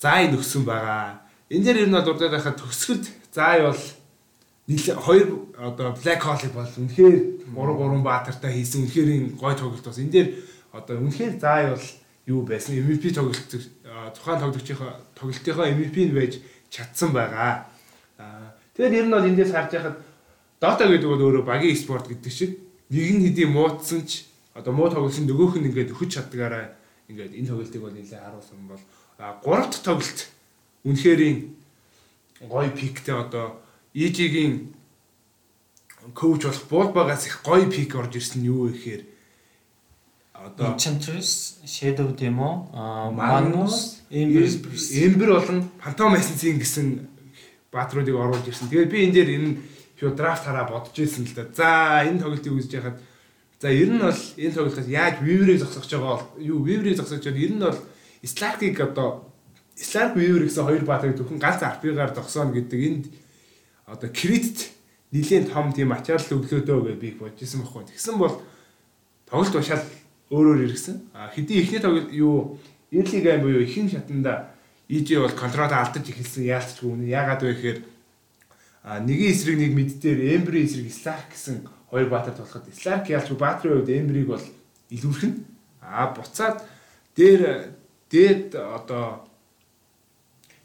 [0.00, 1.20] заай нөхсөн байгаа.
[1.52, 3.04] Энэ дээр ер нь бол урдаад байхад төгсгөлд
[3.36, 3.82] заай бол
[4.68, 5.28] нилээ хоёр
[5.60, 7.16] одоо Black Hole бол үнэхээр
[7.52, 10.00] 3 3 баатартай хийсэн үнэхээр гой тоглолт бас.
[10.00, 10.28] Энэ дээр
[10.72, 11.86] одоо үнэхээр заай бол
[12.24, 13.44] юу байсан MVP тоглолт
[14.16, 16.40] тухайн тоглогчийнхоо тоглолтынхоо MVP нь байж
[16.72, 17.68] чадсан байгаа.
[18.72, 19.96] Тэгэхээр ер нь бол эндээс харж байхад
[20.64, 22.56] Dota гэдэг бол өөрөө багийн спорт гэдэг шиг
[22.88, 24.24] нэг нь хэдий муудсан ч
[24.56, 26.72] одоо муу тоглолтын нөгөөх нь ингээд өгч чаддгаараа
[27.12, 28.80] ингээд энэ тоглолтыг бол нэлээд харуулсан бол
[29.44, 30.20] гурав дахь тоглолт
[30.88, 31.20] үнэхээр
[32.48, 33.60] гоё пиктэй одоо
[33.92, 34.72] EG-ийн
[36.16, 39.02] коуч болох Булбагаас их гоё пик орж ирсэн нь юу вэ гэхээр
[40.32, 42.72] одоо Enchantress, Shadow Demo,
[43.12, 47.08] Magnus, Ember болон Phantom Essence гэсэн
[47.72, 48.68] баатруудыг оруулж ирсэн.
[48.68, 49.50] Тэгээд би энэ дээр энэ
[49.98, 51.44] шууд драфт хараа бодож ирсэн л да.
[51.54, 52.98] За энэ тоглолтыг үзэж яхад
[53.60, 57.44] за ер нь бол энэ тоглолтоос яаж Weaver-ийг зогсоож байгаа бол юу Weaver-ийг зогсоож байгаа
[57.44, 57.78] ер нь бол
[58.24, 59.30] Slark-ийг одоо
[59.76, 63.04] Slark Weaver гэсэн хоёр баатарыг зөвхөн ганц RP-гаар зогсооно гэдэг энд
[63.86, 64.70] одоо кредит
[65.12, 67.90] нэлийн том тийм ачаал өглөөдөө гэж би бодож исэн байхгүй.
[67.90, 68.42] Тэгсэн бол
[69.26, 69.84] тоглолт ушаал
[70.30, 70.96] өөрөөр иргсэн.
[71.14, 72.58] А хэдий эхний тоглолт юу
[72.90, 74.54] early game буюу ихэнх шатанда
[74.88, 77.10] EJ бол контрол алдаж эхэлсэн яалтчгүй үнэ.
[77.10, 77.78] Яагаад вэ гэхээр
[78.84, 83.80] нэгэн эсрэг нэг мэд дээр Эмбри эсрэг Сларк гэсэн хоёр баатар толоход Сларк ялч баатрын
[83.80, 84.44] хувьд Эмбриг бол
[84.92, 85.32] илүүрхэн.
[85.80, 86.60] А буцаад
[87.16, 87.72] дээр
[88.12, 89.24] дээд одоо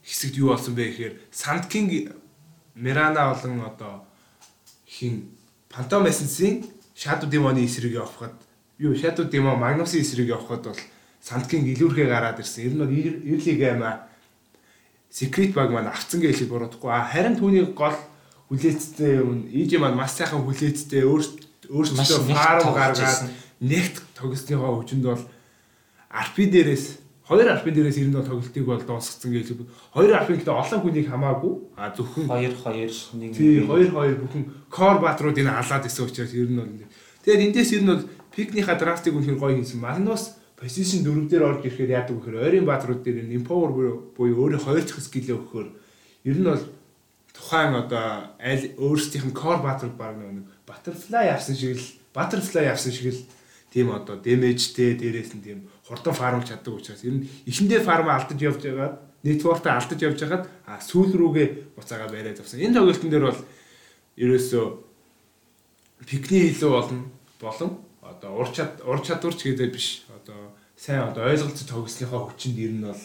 [0.04, 2.12] хэсэгт юу болсон бэ гэхээр Сандкинг
[2.76, 4.04] Мирана болон одоо
[4.84, 5.32] хин
[5.70, 8.36] Phantom Essence-ийн Shadow Demon-ы эсрэг явахад
[8.78, 10.80] юу Shadow Demon Magnus-ийн эсрэг явахад бол
[11.22, 12.68] Сандкинг илүүрхээ гараад ирсэн.
[12.68, 13.84] Ер нь бол early game
[15.10, 16.90] Secret баг маань авцсан гэж хэлэх буруудахгүй.
[16.90, 17.98] Харин түүний гол
[18.50, 19.50] хүлээцтэй юм.
[19.50, 23.30] Ийж маань маш сайхан хүлээцтэй өөрсдөө фарм гаргаад
[23.62, 25.24] нэгт тогсныхоо хүчинд бол
[26.10, 26.86] RP дээрээс
[27.30, 29.48] хоёр RP дээрээс ер нь бол тоглолтыг бол дуусгацсан гэж
[29.94, 34.44] хоёр RP гэдэг олон хүнийг хамаагүй а зөвхөн 2 2 1 тий 2 2 бүхэн
[34.74, 36.74] core батрууд энэ халаад исэн учраас ер нь бол
[37.22, 39.78] тэгээд эндээс ер нь бол пикнийхаа драфтыг үнэхээр гоё хийсэн.
[39.78, 43.72] Малнус position 4 дээр орж ирэхээр яадаг вэ гэхээр ойрын баатрууд дээр empower
[44.16, 45.68] буюу өөрөө хоёр дахь скиллээ өгөхөөр
[46.28, 46.66] ер нь бол
[47.32, 52.92] тухайн одоо аль өөрсдийнх нь core battle баг нэг butterfly авсан шиг л butterfly авсан
[52.92, 53.24] шиг л
[53.72, 58.40] тийм одоо damage-тэй дээрээс нь тийм хурдан фарм чаддаг учраас ер нь эхэндээ фарм алдаж
[58.44, 61.48] явж байгаа network-та алдаж явж хагаад а сүүл рүүгээ
[61.80, 62.60] буцаага бариад авсан.
[62.60, 63.42] Энэ тоглолтын дээр бол
[64.20, 64.66] ерөөсөө
[66.08, 67.00] пикний илүү болно
[67.40, 70.04] болон одоо ур чад ур чадварч гэдэг биш
[70.80, 73.04] сайн одоо ойлголцож тогсныхоо хүчинд ер нь бол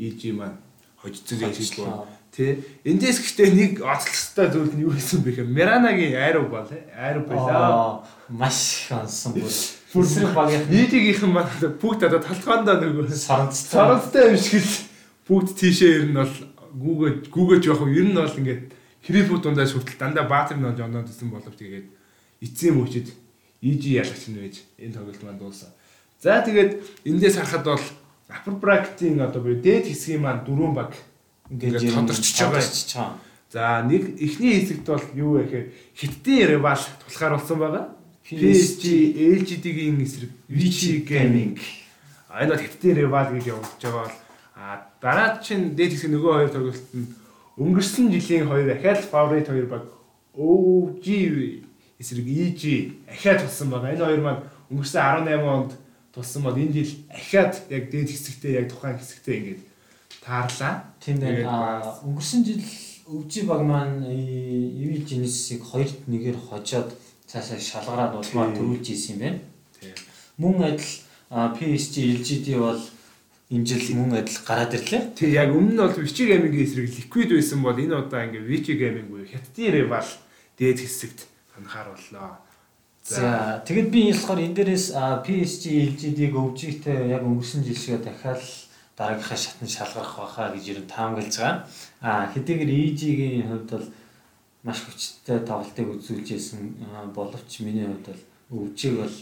[0.00, 0.56] EG маань
[0.96, 2.08] хожицсон гэж байна.
[2.32, 2.64] Тэ.
[2.88, 6.64] Эндээс гэхдээ нэг оцлогчтой зүйл нь юу гэсэн бэ гэхээр Миранагийн айруу бол
[6.96, 8.00] айруу байлаа.
[8.32, 9.52] Маш их онсон бүр.
[9.96, 13.76] Эсрэг багийн нийтийнхэн маань бүгд одоо талтгаандаа нөгөө саранцтай.
[13.76, 14.76] саранцтай юм шиг л
[15.28, 16.32] бүгд тийшээ ер нь бол
[17.28, 18.62] гүүгэж явах юм ер нь бол ингээд
[19.04, 21.88] крипто дундаа шүртэл дандаа баатар нож оноод исэн боловч тэгээд
[22.44, 23.08] эцсийн мөчөд
[23.64, 25.72] ижи ялагч нь байж энэ тоглолт маань дууссан.
[26.20, 27.84] За тэгээд эндээс харахад бол
[28.28, 30.92] апер брактийн одоо буюу дээд хэсгийн маань дөрвөн баг
[31.50, 33.20] ингээд тодорчж байгаа.
[33.52, 37.84] За нэг эхний хэсэгт бол юу вэ гэхээр хиттийн rival тулахаар болсон байгаа.
[38.24, 41.60] PSG, LGD-гийн эсрэг Vichy Gaming.
[42.32, 44.16] А энэ бол хиттийн rival гэж явуулж байгаа бол
[44.56, 47.12] а дараа чинь дээд хэсгийн нөгөө хоёр тоглолт нь
[47.60, 49.84] өнгөрсөн жилийн хоёр ахаад favorite хоёр баг
[50.32, 51.06] OG
[52.00, 52.62] эсрэг EG
[53.04, 53.92] ахаад тулсан байгаа.
[53.94, 55.72] Энэ хоёр маань өнгөрсөн 18 онд
[56.16, 59.62] тулсан бол энэ жил ахаад яг дээд хэсэгтээ яг тухайн хэсэгтээ ингээд
[60.24, 60.74] таарлаа.
[60.96, 61.20] Тийм.
[61.44, 62.64] Аа өнгөрсөн жил
[63.04, 66.96] өвжи баг маань Evil Genesis-ийг 2-1-ээр хожоод
[67.28, 69.40] цаашаа шалгараад улмаар төрүүлж исэн юм байна.
[69.76, 69.92] Тийм.
[70.40, 70.88] Мөн адил
[71.28, 72.80] PSG LGD бол
[73.52, 75.12] энэ жил мөн адил гараад ирлээ.
[75.12, 78.74] Тэг яг өмнө нь бол Vichy Gaming-ийн эсрэг Liquid байсан бол энэ удаа ингээ Vichy
[78.80, 80.08] Gaming буюу Хятадын rival
[80.56, 81.28] дээд хэсэгт
[81.60, 82.45] анхаарууллаа.
[83.06, 84.86] За тэгэд би болохоор энэ дээрээс
[85.22, 85.64] PSG
[85.94, 88.42] LGD-г өвжигтэй яг өнгөрсөн жил шигээ дахиад
[88.98, 91.70] дараагийнхаа шатнд шалгарах байхаа гэж ер нь таамаглаж байгаа.
[92.02, 93.88] Аа хэдийгээр EG-ийн хувьд бол
[94.66, 96.74] маш хүчтэй тоглолтыг үзүүлж исэн
[97.14, 99.16] боловч миний хувьд бол өвжиг бол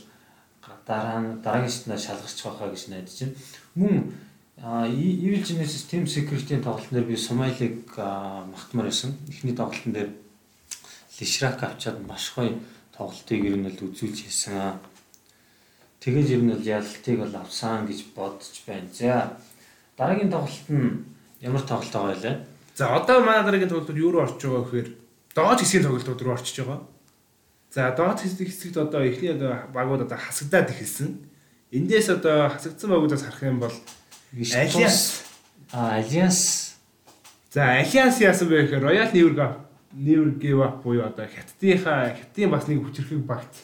[0.88, 3.37] дараа нь дараагийн шатнаа шалгарч байхаа гэж найдаж байна.
[3.77, 3.97] Мөн
[4.97, 9.12] Evil Genesis Team Secret-ийн тоглолтын дээр би Сомалиг аа, магтмаар байсан.
[9.29, 10.11] Эхний тоглолтын дээр
[11.20, 12.57] Лишрак авчаад маш гоё
[12.96, 14.54] тоглолтыг ер нь бол үзүүлж хийсэн.
[14.54, 14.78] аа.
[16.00, 18.88] Тэгээд ер нь бол ялалтыг бол авсан гэж бодож байна.
[18.94, 19.37] За
[19.98, 21.02] дараагийн тоглолт нь
[21.42, 22.46] ямар тоглолт байгаа вэ?
[22.74, 24.88] За одоо манай дараагийн тоглолтууд юу руу орж байгаа гэхээр
[25.35, 26.80] доод хэсгийн тоглолтууд руу орчиж байгаа.
[27.74, 31.18] За хэсэг хэсэгт одоо эхний одоо багууд одоо хасагдаад эхэлсэн.
[31.74, 33.74] Эндээс одоо хасагдсан багуудаас харах юм бол
[34.35, 35.22] Alliance
[35.72, 36.74] А Alliance
[37.50, 39.54] За Alliance яасан бэ гэхээр Royal Never Give
[39.96, 43.54] Never Give Up буюу одоо хятадынхаа хятадын бас нэг хүчрхэг багт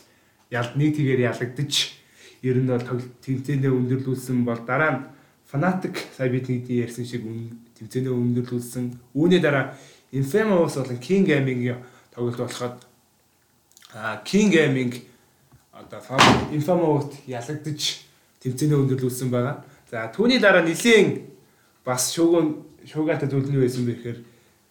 [0.51, 1.73] ялд нэг тэгээр ялагдаж
[2.43, 5.03] ер нь бол тэмцээндээ өндөрлүүлсэн бол дараа нь
[5.51, 7.27] Fnatic сая бид нэг ярьсан шиг
[7.79, 8.85] тэмцээндээ өндөрлүүлсэн.
[9.19, 9.75] Үүний дараа
[10.15, 11.83] Infamous болон King Gaming-ийн
[12.15, 12.79] тоглолт болоход
[14.25, 14.95] King Gaming
[15.75, 18.07] одоо Fam- Infamous ялагдаж
[18.39, 19.65] тэмцээндээ өндөрлүүлсэн байгаа.
[19.91, 21.27] За түүний дараа нэлийн
[21.85, 24.19] бас шууган шуугатай зүйл нь байсан бэ гэхээр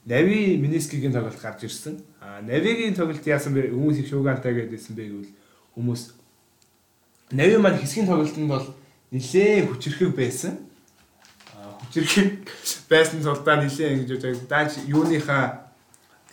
[0.09, 2.01] Нави Минискигийн тоглолт гарч ирсэн.
[2.19, 3.69] А Навигийн тоглолт яасан бэ?
[3.69, 5.33] Хүмүүс их шуугантай гэдээсэн бэ гэвэл
[5.77, 6.01] хүмүүс
[7.37, 8.67] Нави маань хэсгийн тоглолтод бол
[9.13, 10.65] нэлээд хүчрхэг байсан.
[11.53, 12.49] А хүчрхэг
[12.91, 15.69] байсан тул даа нэлээд ингэж яг дааж юуныхаа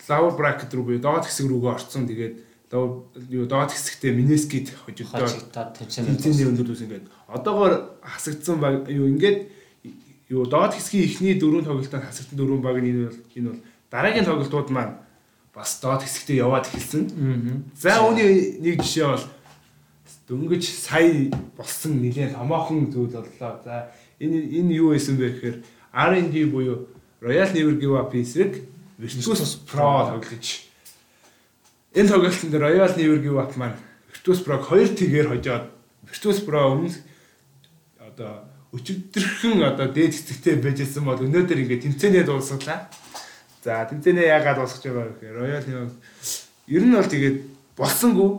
[0.08, 2.08] lower bracket руу буюу доод хэсэг рүүгээ орцсон.
[2.08, 2.34] Тэгээд
[2.72, 8.56] юу доод хэсэгтээ Минискид хожигдоод тэмцээний өндөрлөөс ингээд одоогоор хасагдсан
[8.88, 9.38] юу ингээд
[10.28, 14.26] юу доод хэсгийн ихний дөрөв тоглолтод хасагдсан дөрөв баг нь энэ бол энэ бол дараагийн
[14.26, 14.94] тоглолтууд маань
[15.54, 17.02] бас доод хэсэгтээ яваад эхэлсэн.
[17.14, 17.62] Аа.
[17.78, 19.24] За үүний нэг жишээ бол
[20.28, 23.62] дөнгөж сая болсон нэлээд томоохон зүйл боллоо.
[23.62, 25.56] За энэ энэ юу байсан бэ гэхээр
[25.94, 26.90] R&D буюу
[27.22, 28.66] Royal Never Give Up эсрэг
[28.98, 30.46] Virtus Pro тоглож
[31.94, 33.78] энэ тоглолтын дээр Royal Never Give Up маань
[34.10, 35.70] Virtus Pro-г хоёр тэгээр хожоод
[36.04, 36.92] Virtus Pro өмнө
[38.02, 42.92] одоо өчигдөрхөн одоо дээд хэсэгтэй байжсэн бол өнөөдөр ингээд тэмцээнээ дуусгалаа.
[43.64, 45.90] За тэмцээнээ яагаад дуусгаж байгаа вэ гэхээр Royal Never
[46.68, 47.36] ер нь бол тэгээд
[47.78, 48.30] болсонгүй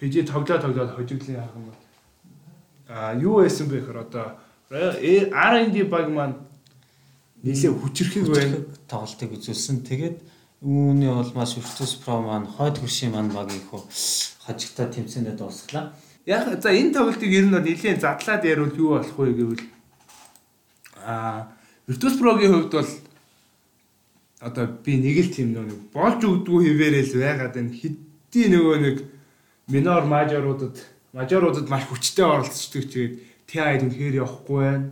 [0.00, 1.80] хижээ тоглоо тоглоод хожигдлын харах юм бол
[2.88, 4.26] а юу байсан бэ гэхээр одоо
[4.70, 6.34] R&D баг маань
[7.42, 8.58] нэлээ хүчрхэг байна.
[8.90, 9.86] тоглолтыг үзүүлсэн.
[9.86, 10.16] Тэгээд
[10.62, 13.86] үүний улмаас Virtus Pro маань хойд хөршийн маань багийн хөө
[14.46, 15.94] хожигдоод тэмцээндээ дуусглаа.
[16.26, 19.64] Яг за энэ тоглолтыг ер нь бол нэлээд задлаад ярил юу болох вэ гэвэл
[21.06, 21.54] а
[21.86, 22.90] Virtus Pro-гийн хувьд бол
[24.42, 28.96] одоо би нэг л тийм нэг болж өгдгүү хിവэрэл байгаад энэ хэдий нөгөө нэг
[29.70, 30.82] минор мажоруудад
[31.14, 33.14] мажоруудад маш хүчтэй оролцдог чигээд
[33.46, 34.90] TI үнэхээр явахгүй байна.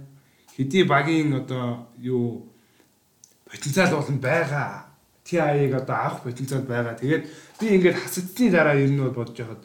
[0.54, 2.46] Хэдий багийн одоо юу
[3.50, 4.86] потенциал болон байгаа.
[5.26, 6.94] TI-г одоо авах потенциал байгаа.
[6.94, 7.26] Тэгээд
[7.58, 9.62] би ингээд хасагдсны дараа ер нь бол бодож байхад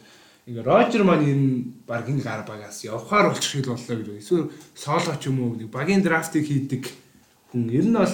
[0.49, 1.47] ингээ Рожер маань энэ
[1.85, 4.17] баг энэ гар багаас явхаар болчих шиг л боллоо гэж.
[4.17, 6.89] Эсвэл соолоо ч юм уу нэг багийн драфтыг хийдэг
[7.53, 7.69] хүн.
[7.69, 8.13] Ер нь бол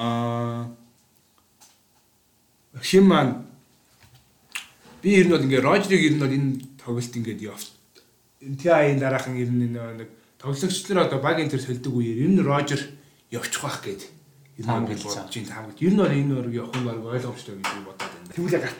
[0.00, 0.72] аа
[2.80, 3.44] хим маань
[5.04, 7.68] би ер нь бол ингээ Рожерыг ер нь бол энэ тоглолт ингээд явт.
[8.40, 10.08] ТА-ийн дараахан ер нь нэг
[10.40, 12.80] тоглогчлор одоо баг энэ төр солидөг үеэр ер нь Рожер
[13.28, 14.08] явчих байх гээд
[14.56, 15.76] ер нь бодож байна.
[15.84, 18.32] Ер нь бол энэ өрг явах нь баг ойлгомжтой гэж би бодоод байна.
[18.32, 18.72] Тэгвэл яг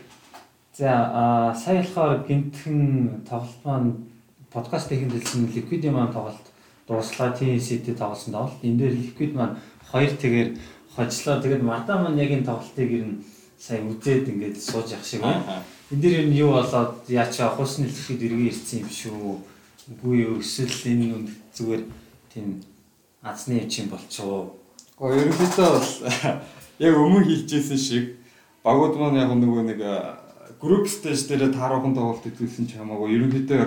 [0.76, 3.92] За а сая болохоор гинтхэн тоглолт маань
[4.52, 6.46] подкаст хийх дэлсэн Liquid маань тоглолт
[6.86, 8.62] дууслаа TNC-тэй тоглосон тоглолт.
[8.62, 9.56] Энд дээр Liquid маань
[9.90, 10.58] хоёр тэгээр
[10.94, 11.42] хожлоо.
[11.42, 13.24] Тэгээд Марда маань яг энэ тоглолтыг ер нь
[13.58, 15.62] сая үзээд ингээд сууж явах шиг байна.
[15.90, 19.38] Энд дээр ер нь юу болоод яачаа хусны Liquid эргээ ирсэн юм шүү.
[19.90, 21.82] Үгүй юу эсвэл энэ зүгээр
[22.30, 22.62] тийм
[23.22, 24.54] азны юм чинь болчихоо.
[24.98, 25.90] Гэхдээ ерөнхийдөө бол
[26.86, 28.04] яг өмнө хэлжсэн шиг
[28.62, 29.80] багууд маань яг нөгөө нэг
[30.60, 33.62] групп стейж дээр тааруухан тоглолт үзүүлсэн ч хамаагүй ерөнхийдөө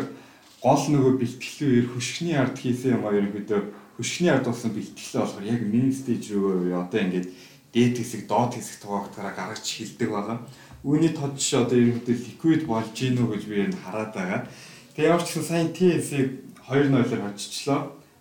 [0.61, 3.61] гол нөгөө бэлтгэлгүй ер хөшгний ард хийсэн юм а ерөнхийдөө
[3.97, 7.27] хөшгний ард болсон бэлтгэлээ болохоор яг main stage рүү одоо ингээд
[7.73, 10.37] дээд хэсэг доод хэсэг тугаагтаараа гаргаж хилдэг байгаа.
[10.85, 14.41] Үүний тодч одоо ерөнхийдөө liquid болж гинүү гэж би энэ хараад байгаа.
[14.93, 16.29] Тэгээ ямар ч гэсэн сайн TS-ийг
[16.69, 17.79] 2-0-оор очичлоо.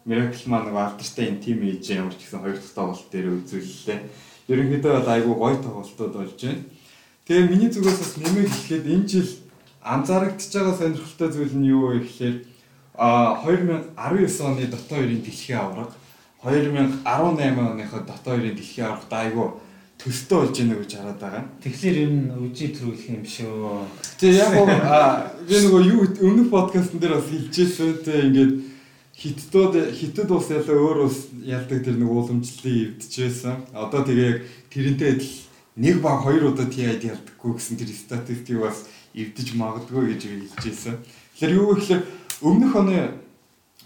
[0.08, 4.00] Miracle маань нөгөө алдартай энэ тим ээж ямар ч гэсэн хоёр дахь тоглолт дээр үзүүллээ.
[4.48, 6.64] Ерөнхийдөө бол айгүй гоё тоглолтууд болж байна.
[7.26, 9.30] Тэгээ миний зүгээс бас нэмээд хэлэхэд энэ жил
[9.86, 12.36] анзаарэгдэж байгаа сонирхолтой зүйл нь юу вэ гэхээр
[12.98, 13.94] а 2019
[14.42, 15.94] оны дотоо хоёрын дэлхийн аварга
[16.42, 19.48] 2018 оныхоо дотоо хоёрын дэлхийн аваргад айгүй
[20.02, 21.44] төстэй болж ийнэ гэж хараад байгаа.
[21.62, 23.86] Тэгэхээр ер нь үжи төрүүлэх юм шүү.
[24.18, 28.52] Тэгээ яг аа би нөгөө юу өмнөх подкастн дээр бас хэлжсэн те ингээд
[29.14, 33.56] хиттүүд хитэд ус ялаа өөр ус ялдаг тэр нэг ууламжлалын эвдчихсэн.
[33.70, 34.38] Одоо тэгээ яг
[34.74, 35.34] тэрнтэй адил
[35.76, 40.96] нэг баг хоёр удаа TID ялдаггүй гэсэн тэр статистик бас эвдэж магадгүй гэж хэлж ирсэн.
[41.36, 42.02] Тэгэхээр юу гэхээр
[42.44, 42.96] өмнөх оны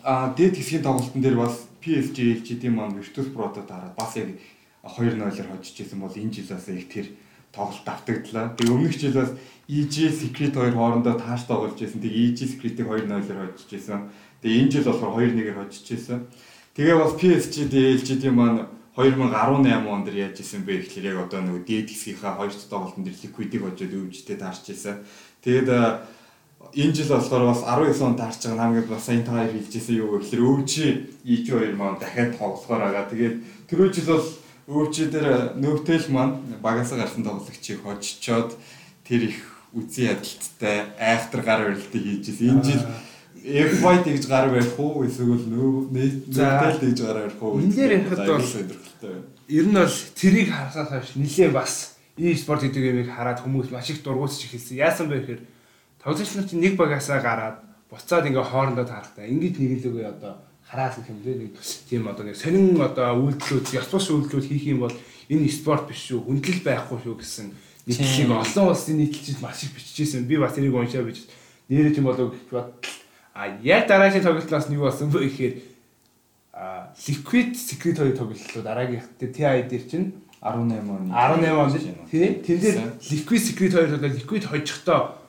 [0.03, 4.35] а дээд хэсгийн тоглолтын дээр бас PSG LGD маань Virtus Pro-то дараад бас яг
[4.83, 7.07] 2-0-оор хожиж исэн бол энэ жил бас их тэр
[7.55, 8.55] тоглолт автагдлаа.
[8.59, 9.31] Тэгээ өмнөх жил бас
[9.67, 12.03] EG Secret хоёр хоорондоо тааш тоглож байсан.
[12.03, 14.11] Тэгээ EG Secret-ийг 2-0-оор хожиж исэн.
[14.43, 16.27] Тэгээ энэ жил болохоор 2-1-ээр хожиж исэн.
[16.77, 21.93] Тэгээ бас PSG LGD маань 2018 онд яаж исэн бэ гэхлээр яг одоо нөгөө дээд
[21.93, 25.05] хэсгийнхаа хоёр тоглолтын дээр ликвидийг хожоод өвчтэй таарч исэн.
[25.45, 30.01] Тэгээд энэ жил болохоор бас 19 онд таарч байгаа намайг бас энэ та хоёр хэлжсэн
[30.01, 30.85] юу гэхлээр өвчи
[31.29, 33.05] иж хоёр маань дахиад тоглохоор байгаа.
[33.13, 33.37] Тэгээд
[33.69, 34.27] түрүү жил бол
[34.67, 38.57] өвчи дээр нөвтэл маань багасаа гарсан тоглогчийг хожчоод
[39.05, 39.39] тэр их
[39.77, 42.49] үзий ядалттай айхтар гар барилтыг хийжсэн.
[42.49, 42.83] Энэ жил
[43.45, 47.61] F-White гэж гар барих уу эсвэл нөө нэттэл гэж гар барих уу?
[47.61, 48.47] Энэ дээр ярихад бол
[49.49, 54.03] ер нь бол тэрийг харахаас хойш нилээ бас e-спорт гэдэг юмыг хараад хүмүүс маш их
[54.03, 54.81] дургуутж эхэлсэн.
[54.81, 55.43] Яасан бэ гэхээр
[56.01, 57.57] тоглогч нар чинь нэг багасаа гараад
[57.93, 59.29] буцаад ингээ хоорондоо таарахтай.
[59.31, 61.53] Ингээд нэг л үгүй одоо хараас гэх юм лээ нэг
[61.87, 64.97] тийм одоо нэг сонин одоо үйлдэлүүд ёс бус үйлдэлүүд хийх юм бол
[65.31, 66.27] энэ спорт биш шүү.
[66.27, 67.47] Хүндлэл байхгүй шүү гэсэн
[67.87, 70.27] нийтлэлийг олон улсын нийтлэлчид маш их бичижсэн.
[70.27, 71.23] Би бас тэрийг уншаа бич.
[71.71, 72.75] Нэрээ тийм болов гэж бод
[73.37, 75.55] А яг дараагийн тоглолтоос нь юу болсон бэ гэхээр
[76.57, 81.77] а Liquid Secret хоёр тоглолтоо дараагийн TI дээр чинь 18 оны 18 онд
[82.09, 82.41] тий?
[82.41, 85.21] Тэн дээр Liquid Secret хоёр тоглолт Liquid хожихдоо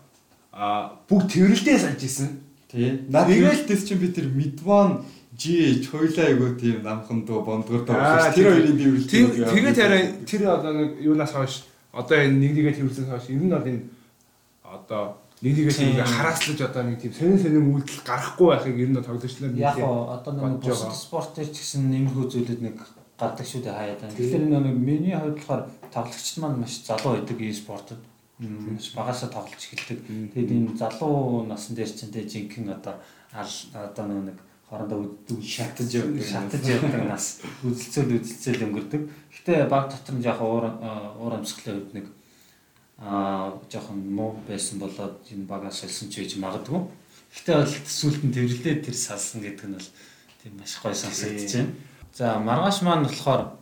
[0.55, 2.39] а бүгд тэрэлдээ санаж исэн.
[2.72, 3.03] Тий.
[3.12, 5.03] Наад тэрэлдээс чинь би тэр Midwan
[5.36, 9.51] GH хоёлаа айгуу тийм намхан дуу бондгор тоглож тэр хоёрын тэрэлдээ.
[9.51, 13.51] Тэгээд арай тэр одоо нэг юунаас хойш одоо энэ нэг нэгээ тэрэлдээс хойш ер нь
[13.51, 13.84] бол энэ
[14.64, 19.53] одоо нэгээс ингээ харааслаж одоо нэг тийм сонин сонин үйлдэл гарахгүй байхыг ер нь тоглогчлаар
[19.53, 22.77] нэг яг одоо нэг бусад спорт төр ч гэсэн нэмэрхүү зүйлүүд нэг
[23.17, 24.01] гардаг шүү дээ хаяад.
[24.01, 24.17] Байна.
[24.17, 25.63] Тэгэхээр нэг миний хувьд болохоор
[25.93, 28.01] тоглогчд маань маш залуу байдаг e спортод
[28.41, 29.99] маш багасаа тоглож эхэлдэг.
[30.33, 32.97] Тэгээд энэ залуу насн дээр ч энэ жинхэнэ одоо
[33.77, 34.38] одоо нэг
[34.69, 35.89] хоорондоо шатаж
[36.21, 37.41] шатаж явдаг нас.
[37.65, 39.01] Үзэлцэл үзэлцэл өнгөрдөг.
[39.33, 40.65] Гэтэ баг дотор нь яг уур
[41.17, 42.05] уур амьсгалын хувьд нэг
[42.97, 46.81] аа жоохон муу байсан болоод энэ багаас олсон ч гэж магадгүй.
[47.29, 49.89] Гэхдээ бол сүулт нь тэрвэрлээ тэр салсан гэдэг нь бол
[50.41, 51.73] тийм маш гоё сонсогдож байна.
[52.17, 53.53] За маргааш маань болохоор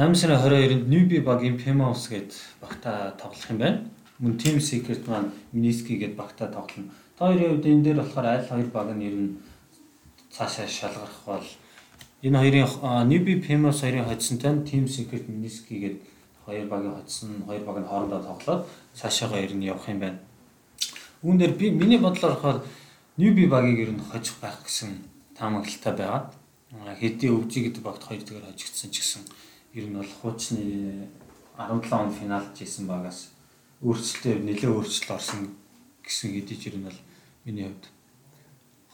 [0.00, 2.32] 8 сарын 22-нд Newbie багийн Pemos гээд
[2.64, 3.84] багтаа тоглох юм байна.
[4.16, 6.88] Мөн Team Secret маань Miniski гээд багтаа тоглоно.
[7.18, 9.36] Та хоёрын хувьд энэ дээр болохоор аль хоёр баг нь ер нь
[10.32, 11.44] цаашаа шалгарах бол
[12.24, 12.64] энэ хоёрын
[13.12, 15.98] Newbie Pemos хоёрын хоцсонтой Team Secret Miniski гээд
[16.46, 18.62] хоёр багийн хоцсон хоёр баг нь хоорондоо тоглоод
[18.94, 20.18] цаашаага ер нь явах юм байна.
[21.22, 22.60] Үүн дээр би миний бодлоор болохоор
[23.18, 24.96] Ньюби багийг ер нь хожих байх гэсэн
[25.36, 26.32] таамаглалтай байгаа.
[26.96, 29.22] Хэдий өвжи гэдэг багт хоёр дээр хожигдсан ч гэсэн
[29.76, 31.08] ер нь бол хуучны
[31.60, 33.28] 17 он финалж исэн багаас
[33.84, 35.52] өөрчлөлтөөр нэлээд өөрчлөлт орсон
[36.00, 36.98] гэсэн хэдий ч ер нь бол
[37.44, 37.84] миний хувьд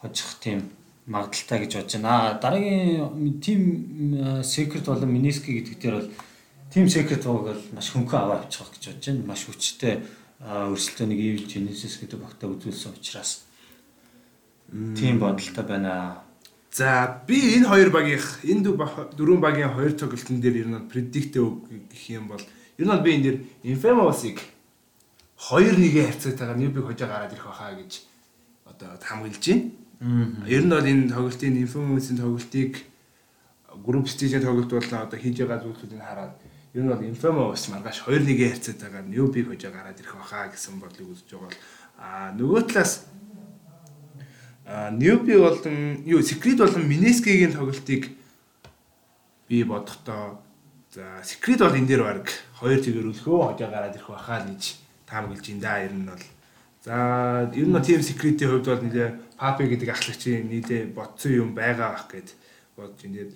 [0.03, 0.67] хожих тийм
[1.07, 2.39] магадaltaй гэж бодож байна.
[2.43, 3.61] Дараагийн тим
[4.43, 6.11] Secret болон Miniski гэдэг дээр бол
[6.79, 9.27] Team Secret бол маш хөнгөн аваа авчих гэж бодож байна.
[9.27, 9.99] Маш хүчтэй
[10.47, 13.43] өрсөлдөөнийг Evil Genesis гэдэг багтаа үзүүлсэн учраас
[14.95, 16.23] тийм бодолтой байна.
[16.71, 22.05] За би энэ хоёр багийнх энэ дөрвөн багийн хоёр тоглолтын дээр ер нь predict гэх
[22.15, 22.47] юм бол
[22.79, 23.39] ер нь би энэ дээр
[23.75, 24.39] Infamous-ыг
[25.35, 28.07] 2-1-ийн харьцаатайгаар Ньюбиг хожоо гараад ирэх байхаа гэж
[28.71, 30.47] одоо хамгаалж байна.
[30.47, 32.87] Ер нь бол энэ тоглолтын Infamous-ийн тоглолтыг
[33.83, 36.39] групп стейжийн тоглолт болоо одоо хийж байгаа зүйлсүүдийг хараад
[36.75, 41.29] ер нь бол Infamous маргааш 2-1-ийн харьцаатайгаар Newbie хожоо гараад ирэх байхаа гэсэн бодлыг үзэж
[41.33, 41.57] байгаа бол
[41.97, 42.93] а нөгөө талаас
[44.69, 48.13] а Newbie болон юу Secret болон Mineski-гийн тоглолтыг
[49.49, 50.45] би бодохдоо
[50.93, 52.29] за Secret бол энэ дээр баг
[52.61, 54.77] хоёр тэгэр өлхөө хожоо гараад ирэх байхаа л гэж
[55.09, 56.25] таамаглаж ин да ер нь бол.
[56.85, 59.11] За ер нь team secret-ийн хувьд бол нэлээ
[59.41, 62.29] Pape гэдэг ахлагчийн нэлээ бодсон юм байгаа бах гэд
[62.77, 63.33] бодож ингээд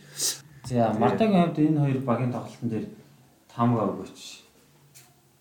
[0.68, 2.86] За Мартагийн хувьд энэ хоёр багийн тоглолтын дээр
[3.54, 4.20] таамаг өгөөч.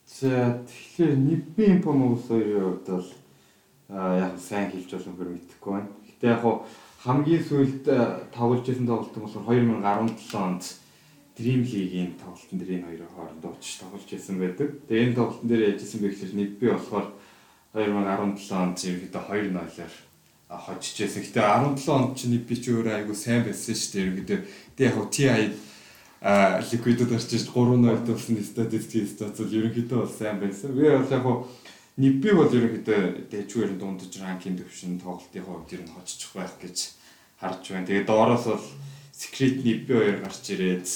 [0.05, 3.09] За тэгэхээр Нибби Инфомос хоёрын хувьд бол
[3.89, 5.89] яг сайн хэлж боломжгүй мэдэхгүй байна.
[6.07, 6.43] Гэтэ яг
[7.03, 7.83] хамгийн сүүлд
[8.35, 10.63] тоглож байсан тоглолт нь болохоор 2017 онд
[11.39, 14.69] Dream League-ийн тоглолтын дээр энэ хоёрын хоорондоо очиж тоглож байсан байдаг.
[14.85, 17.07] Тэгээ энэ тоглолтын дээр яжсэн бэ гэхээр Нибби болохоор
[17.73, 19.93] 2017 онд ерөнхийдөө 2-0-аар
[20.59, 21.23] хожиж байсан.
[21.23, 24.03] Гэтэ 17 онд ч Нибби ч өөрөө айгу сайн байсан шүү дээ.
[24.03, 24.39] Ерөнхийдөө
[24.75, 25.70] тэг яг TI
[26.21, 30.77] а ликвидод орж иж 3-0 болсон статистикийн статус ерөнхийдөө бол сайн байсан.
[30.77, 31.25] Би бол яг
[31.97, 36.77] Нибби бол ерөнхийдөө дэжгээр дундаж ранкинг төвшин тоглолтын хувьд ер нь хоччих байх гэж
[37.41, 37.89] харж байна.
[37.89, 38.65] Тэгээ доороос бол
[39.11, 40.87] Secret Nibbi хоёр гарч ирээд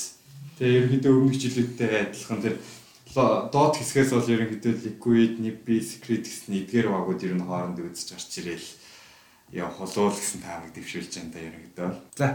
[0.62, 2.56] тэгээ ерөнхийдөө өмнөх жилүүдтэй адилхан тэр
[3.52, 8.32] доод хэсгээс бол ерөнхийдөө Liquid, Nibbi, Secret гэсэн эдгээр багууд ер нь хооронд үзэж гарч
[8.40, 8.70] ирээл
[9.52, 11.90] яа холуул гэсэн таамаг дэвшүүлж байна да ерөнхийдөө.
[12.16, 12.28] За.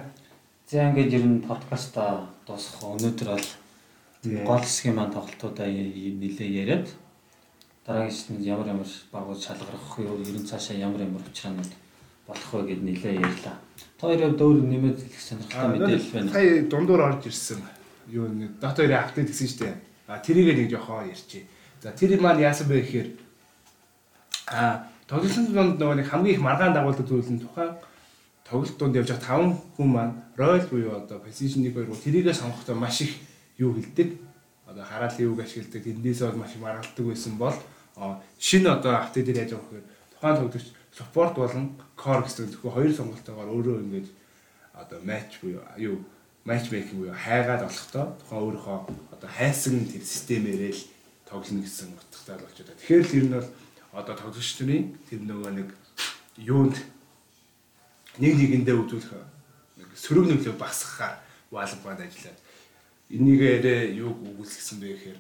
[0.71, 3.49] За ингээд ер нь подкаста дуусах өнөөдөр бол
[4.47, 6.87] гол хэсгийн маань тоглолтуудаа нэлээ яриад
[7.83, 11.75] дараагийн шатнд ямар ямар багууд шалгарах юу ер нь цаашаа ямар ямар учраанууд
[12.23, 13.59] болох вэ гэд нэлээ ярьлаа.
[13.99, 16.31] Та хоёроо дөөр нэмээд хэлэх сонирхолтой мэдээлэл байна.
[16.39, 17.59] Сая дундуур орж ирсэн.
[18.07, 19.75] Юу нэг дот хоёрын апдейт гэсэн шүү дээ.
[20.07, 21.51] А тэрийг нэг жоохон ярьчих.
[21.83, 23.09] За тэр маань яасан бэ гэхээр
[24.55, 27.75] а тоглолтын донд нөгөө нэг хамгийн их маргаан дагуулдаг зүйл нь тухайн
[28.51, 32.75] тоглолтууд явж байгаа 5 хүн маань royal буюу одоо position 1 2 3 тэрийгээ сонгохдоо
[32.75, 33.15] маш их
[33.59, 34.19] юу хэлдэг.
[34.67, 35.83] Одоо хараалын юуг ашигладаг.
[35.87, 37.57] Тэндээс бол маш их маргалдаг байсан бол
[38.39, 41.65] шинэ одоо апдейт дээр яаж байгаа вэ гэхээр тухайн тоглогч support болон
[41.97, 44.07] core гэсэн зөвхөн хоёр сонголтоогоор өөрөө ингэж
[44.75, 45.97] одоо match буюу юу
[46.45, 48.79] матч мейкинг буюу хайгаад болохтой тухайн өөрийнхөө
[49.15, 50.83] одоо хайсан тэр системээрээ л
[51.29, 52.79] тоглоно гэсэн утгатай болж байна.
[52.81, 53.49] Тэгэхээр л ер нь бол
[54.01, 55.69] одоо тоглогч нарын тэр нөгөө нэг
[56.41, 56.77] юунд
[58.21, 59.13] нэг нэгэндээ үзүүлэх
[59.97, 61.17] сөрөг нөлөө багсгахаар
[61.51, 62.39] Valve-д ажиллаад
[63.11, 65.19] энийгээрээ юу өгүүлсэн бэ гэхээр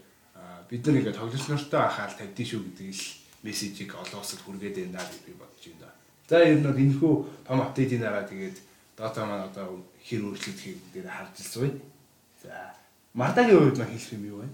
[0.70, 3.04] бид нар ингээд тоглогч нартай ахаал тавьдээ шүү гэдэг л
[3.42, 5.90] мессежийг олон улсад хүргээд байна гэж би бодож байна.
[6.30, 8.56] За ер нь бол энэхүү том апдейтийн дараа тэгээд
[8.94, 11.74] дата маань одоо хэр өөрчлөгдөхийг дээр харж илсвэ.
[12.44, 12.52] За
[13.14, 14.48] Мардагийн хувьд маань хэлэх юм юу вэ?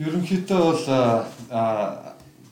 [0.00, 0.84] Ерөнхийдөө бол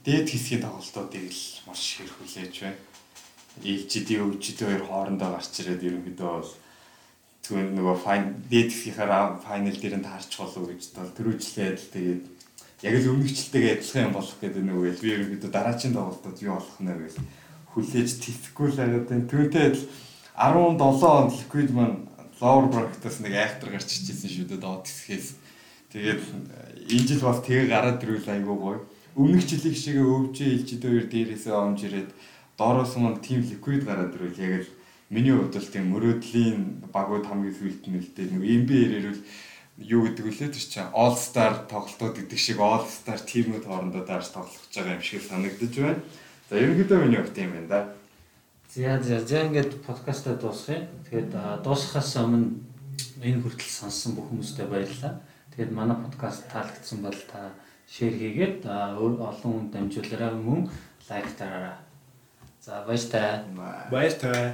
[0.05, 2.90] дээд хэсгийн тоглолтуудыг л маш их хүлээж байна.
[3.59, 6.53] LGD өвчд хоёр хоорондоо гарч ирээд ерөнхийдөө бол
[7.43, 12.23] тэгвэл нөгөө файн дээд хэсгийнхаа файнал дээр нь таарч болов гэж бол төрүүжлээ адил тэгээд
[12.87, 16.79] яг л өмнөгчлөлтэйгээ адилхан юм болох гэдэг нэг үйл би ерөнхийдөө дараагийн тоглолтод юу болох
[16.81, 17.15] нэ гэж
[17.75, 19.29] хүлээж тэтгэхгүй л байгаа юм.
[19.29, 19.85] Түүнтэй адил
[20.41, 22.09] 17 онд Liquid маань
[22.41, 25.29] lower bracket-аас нэг айхтар гарч ичсэн шүү дээ доод хэсгээс.
[25.93, 26.23] Тэгээд
[26.89, 28.81] энэ жил бас тэгээ гараад ирвэл айгүй гоё.
[29.15, 32.11] Өмнөх жилийн шиг өвжээ илжид хоёр дээрээсээ омж ирээд
[32.61, 34.73] доороос маань team Liquid гараад ирвэл яг л
[35.09, 36.59] миний хувьд бол тийм мөрөөдлийн
[36.93, 39.25] багууд хамгийн сүүлд нь л дээ нэг NBA-ээр ирвэл
[39.81, 44.29] юу гэдэг вүлээ тэр чинь All Star тоглолтууд гэдэг шиг All Star team-үүд хоорондоо даарч
[44.29, 46.05] тоглох гэж байгаа юм шиг санагдаж байна.
[46.53, 47.81] За ерөнхийдөө миний хувьд тийм байна да.
[48.69, 50.85] За за за ингээд подкастаа дуусгая.
[51.09, 51.33] Тэгээд
[51.65, 52.61] дуусгахаас өмнө
[53.25, 55.25] энэ хүртэл сонссон бүх хүмүүстээ баярлалаа.
[55.57, 57.57] Тэгээд манай подкаст таалагдсан бол та
[57.89, 60.69] шеэр хийгээд олон хүнд дамжуулаарай мөн
[61.09, 61.90] лайк дараарай.
[62.61, 63.33] За баяр таа.
[63.91, 64.43] Баяр таа.